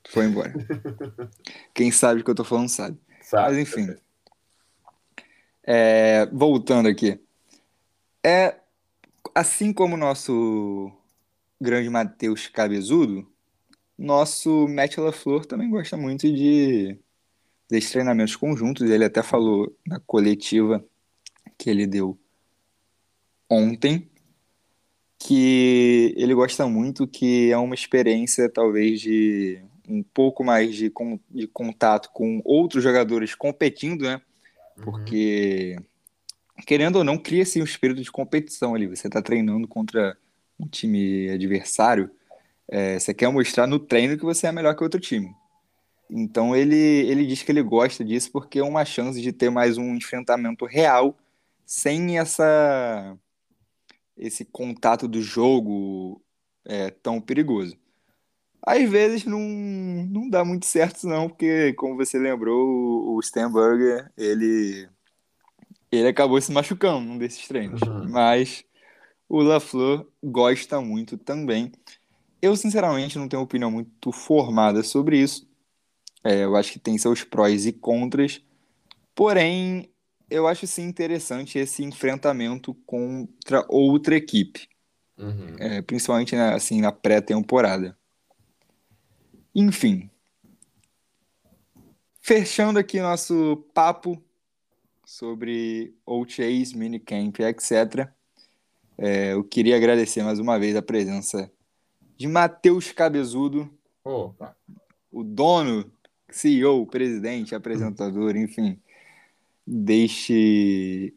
[0.07, 0.53] foi embora.
[1.73, 2.95] Quem sabe o que eu tô falando sabe.
[3.23, 3.95] sabe Mas enfim.
[5.63, 7.19] É, voltando aqui.
[8.23, 8.55] É,
[9.33, 10.91] assim como o nosso
[11.59, 13.27] grande Matheus Cabezudo,
[13.97, 16.99] nosso Matt LaFleur também gosta muito de
[17.67, 18.87] desses treinamentos conjuntos.
[18.87, 20.85] Ele até falou na coletiva
[21.57, 22.15] que ele deu
[23.49, 24.09] ontem
[25.17, 30.91] que ele gosta muito, que é uma experiência talvez de um pouco mais de,
[31.31, 34.21] de contato com outros jogadores competindo, né?
[34.77, 34.83] Uhum.
[34.83, 36.63] Porque, uhum.
[36.65, 38.87] querendo ou não, cria-se um espírito de competição ali.
[38.87, 40.17] Você está treinando contra
[40.59, 42.09] um time adversário,
[42.67, 45.33] é, você quer mostrar no treino que você é melhor que outro time.
[46.09, 49.77] Então ele, ele diz que ele gosta disso porque é uma chance de ter mais
[49.77, 51.17] um enfrentamento real
[51.65, 53.17] sem essa
[54.17, 56.21] esse contato do jogo
[56.65, 57.77] é, tão perigoso.
[58.65, 64.89] Às vezes não, não dá muito certo não, porque como você lembrou, o Stenberger, ele
[65.91, 67.81] ele acabou se machucando num desses treinos.
[67.81, 68.09] Uhum.
[68.09, 68.65] Mas
[69.29, 71.71] o LaFleur gosta muito também.
[72.41, 75.47] Eu, sinceramente, não tenho opinião muito formada sobre isso.
[76.23, 78.41] É, eu acho que tem seus prós e contras.
[79.13, 79.89] Porém,
[80.29, 84.67] eu acho sim interessante esse enfrentamento contra outra equipe.
[85.17, 85.55] Uhum.
[85.59, 87.97] É, principalmente na, assim, na pré-temporada.
[89.53, 90.09] Enfim.
[92.19, 94.21] Fechando aqui nosso papo
[95.05, 98.09] sobre OTAs, minicamp, etc.
[98.97, 101.51] É, eu queria agradecer mais uma vez a presença
[102.17, 103.69] de Matheus Cabezudo,
[104.03, 104.55] Opa.
[105.11, 105.91] o dono,
[106.29, 108.79] CEO, presidente, apresentador, enfim,
[109.65, 111.13] deste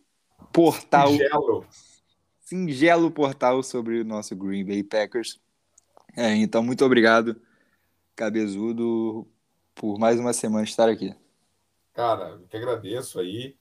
[0.53, 1.09] portal.
[1.09, 1.67] Singelo.
[2.41, 5.41] Singelo portal sobre o nosso Green Bay Packers.
[6.17, 7.41] É, então, muito obrigado,
[8.17, 9.29] Cabezudo,
[9.75, 11.15] por mais uma semana estar aqui.
[11.93, 13.57] Cara, eu que agradeço aí.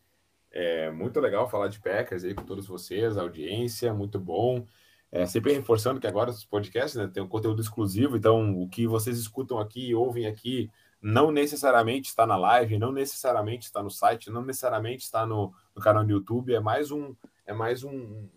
[0.52, 4.66] É muito legal falar de Packers aí com todos vocês, audiência, muito bom.
[5.12, 8.88] É, sempre reforçando que agora os podcasts né, tem um conteúdo exclusivo, então o que
[8.88, 10.70] vocês escutam aqui, ouvem aqui,
[11.08, 15.82] não necessariamente está na live, não necessariamente está no site, não necessariamente está no, no
[15.82, 18.28] canal do YouTube, é mais um, é mais um,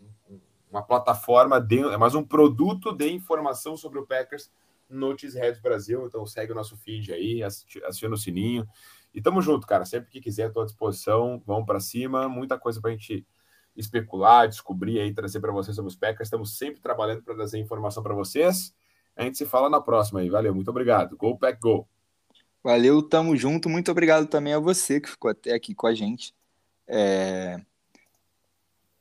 [0.71, 4.53] uma plataforma, de, é mais um produto de informação sobre o Packers
[4.89, 8.65] Notice Heads Brasil, então segue o nosso feed aí, aciona o sininho.
[9.13, 9.85] E tamo junto, cara.
[9.85, 11.43] Sempre que quiser, estou à disposição.
[11.45, 12.29] Vamos para cima.
[12.29, 13.27] Muita coisa para a gente
[13.77, 16.29] especular, descobrir aí, trazer para vocês sobre os Packers.
[16.29, 18.73] Estamos sempre trabalhando para trazer informação para vocês.
[19.17, 20.31] A gente se fala na próxima aí.
[20.31, 21.17] Valeu, muito obrigado.
[21.17, 21.89] Go Pack Go.
[22.63, 23.69] Valeu, tamo junto.
[23.69, 26.35] Muito obrigado também a você que ficou até aqui com a gente.
[26.87, 27.61] É...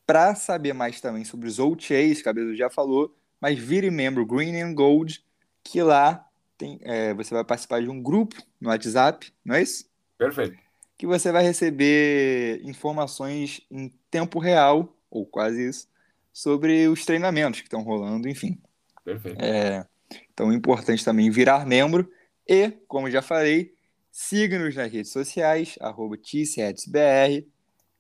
[0.06, 4.74] Para saber mais também sobre os OTAs, Cabeça já falou, mas vire membro Green and
[4.74, 5.24] Gold,
[5.64, 6.26] que lá
[6.58, 9.86] tem, é, você vai participar de um grupo no WhatsApp, não é isso?
[10.18, 10.58] Perfeito.
[10.98, 15.88] Que você vai receber informações em tempo real, ou quase isso,
[16.34, 18.60] sobre os treinamentos que estão rolando, enfim.
[19.06, 19.42] Perfeito.
[19.42, 19.86] É,
[20.34, 22.12] então é importante também virar membro
[22.50, 23.76] e, como já falei,
[24.12, 26.18] siga-nos nas redes sociais, arroba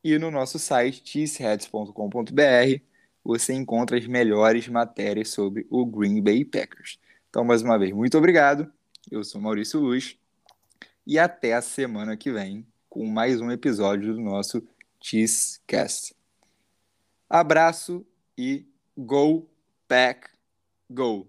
[0.04, 2.82] e no nosso site cheeseheads.com.br
[3.24, 6.97] você encontra as melhores matérias sobre o Green Bay Packers.
[7.30, 8.74] Então, mais uma vez, muito obrigado.
[9.12, 10.18] Eu sou Maurício Luz
[11.06, 14.68] e até a semana que vem com mais um episódio do nosso
[15.00, 16.16] Cheesecast.
[17.30, 18.04] Abraço
[18.36, 18.66] e
[18.97, 19.47] go
[19.88, 20.28] pack
[20.89, 21.29] go!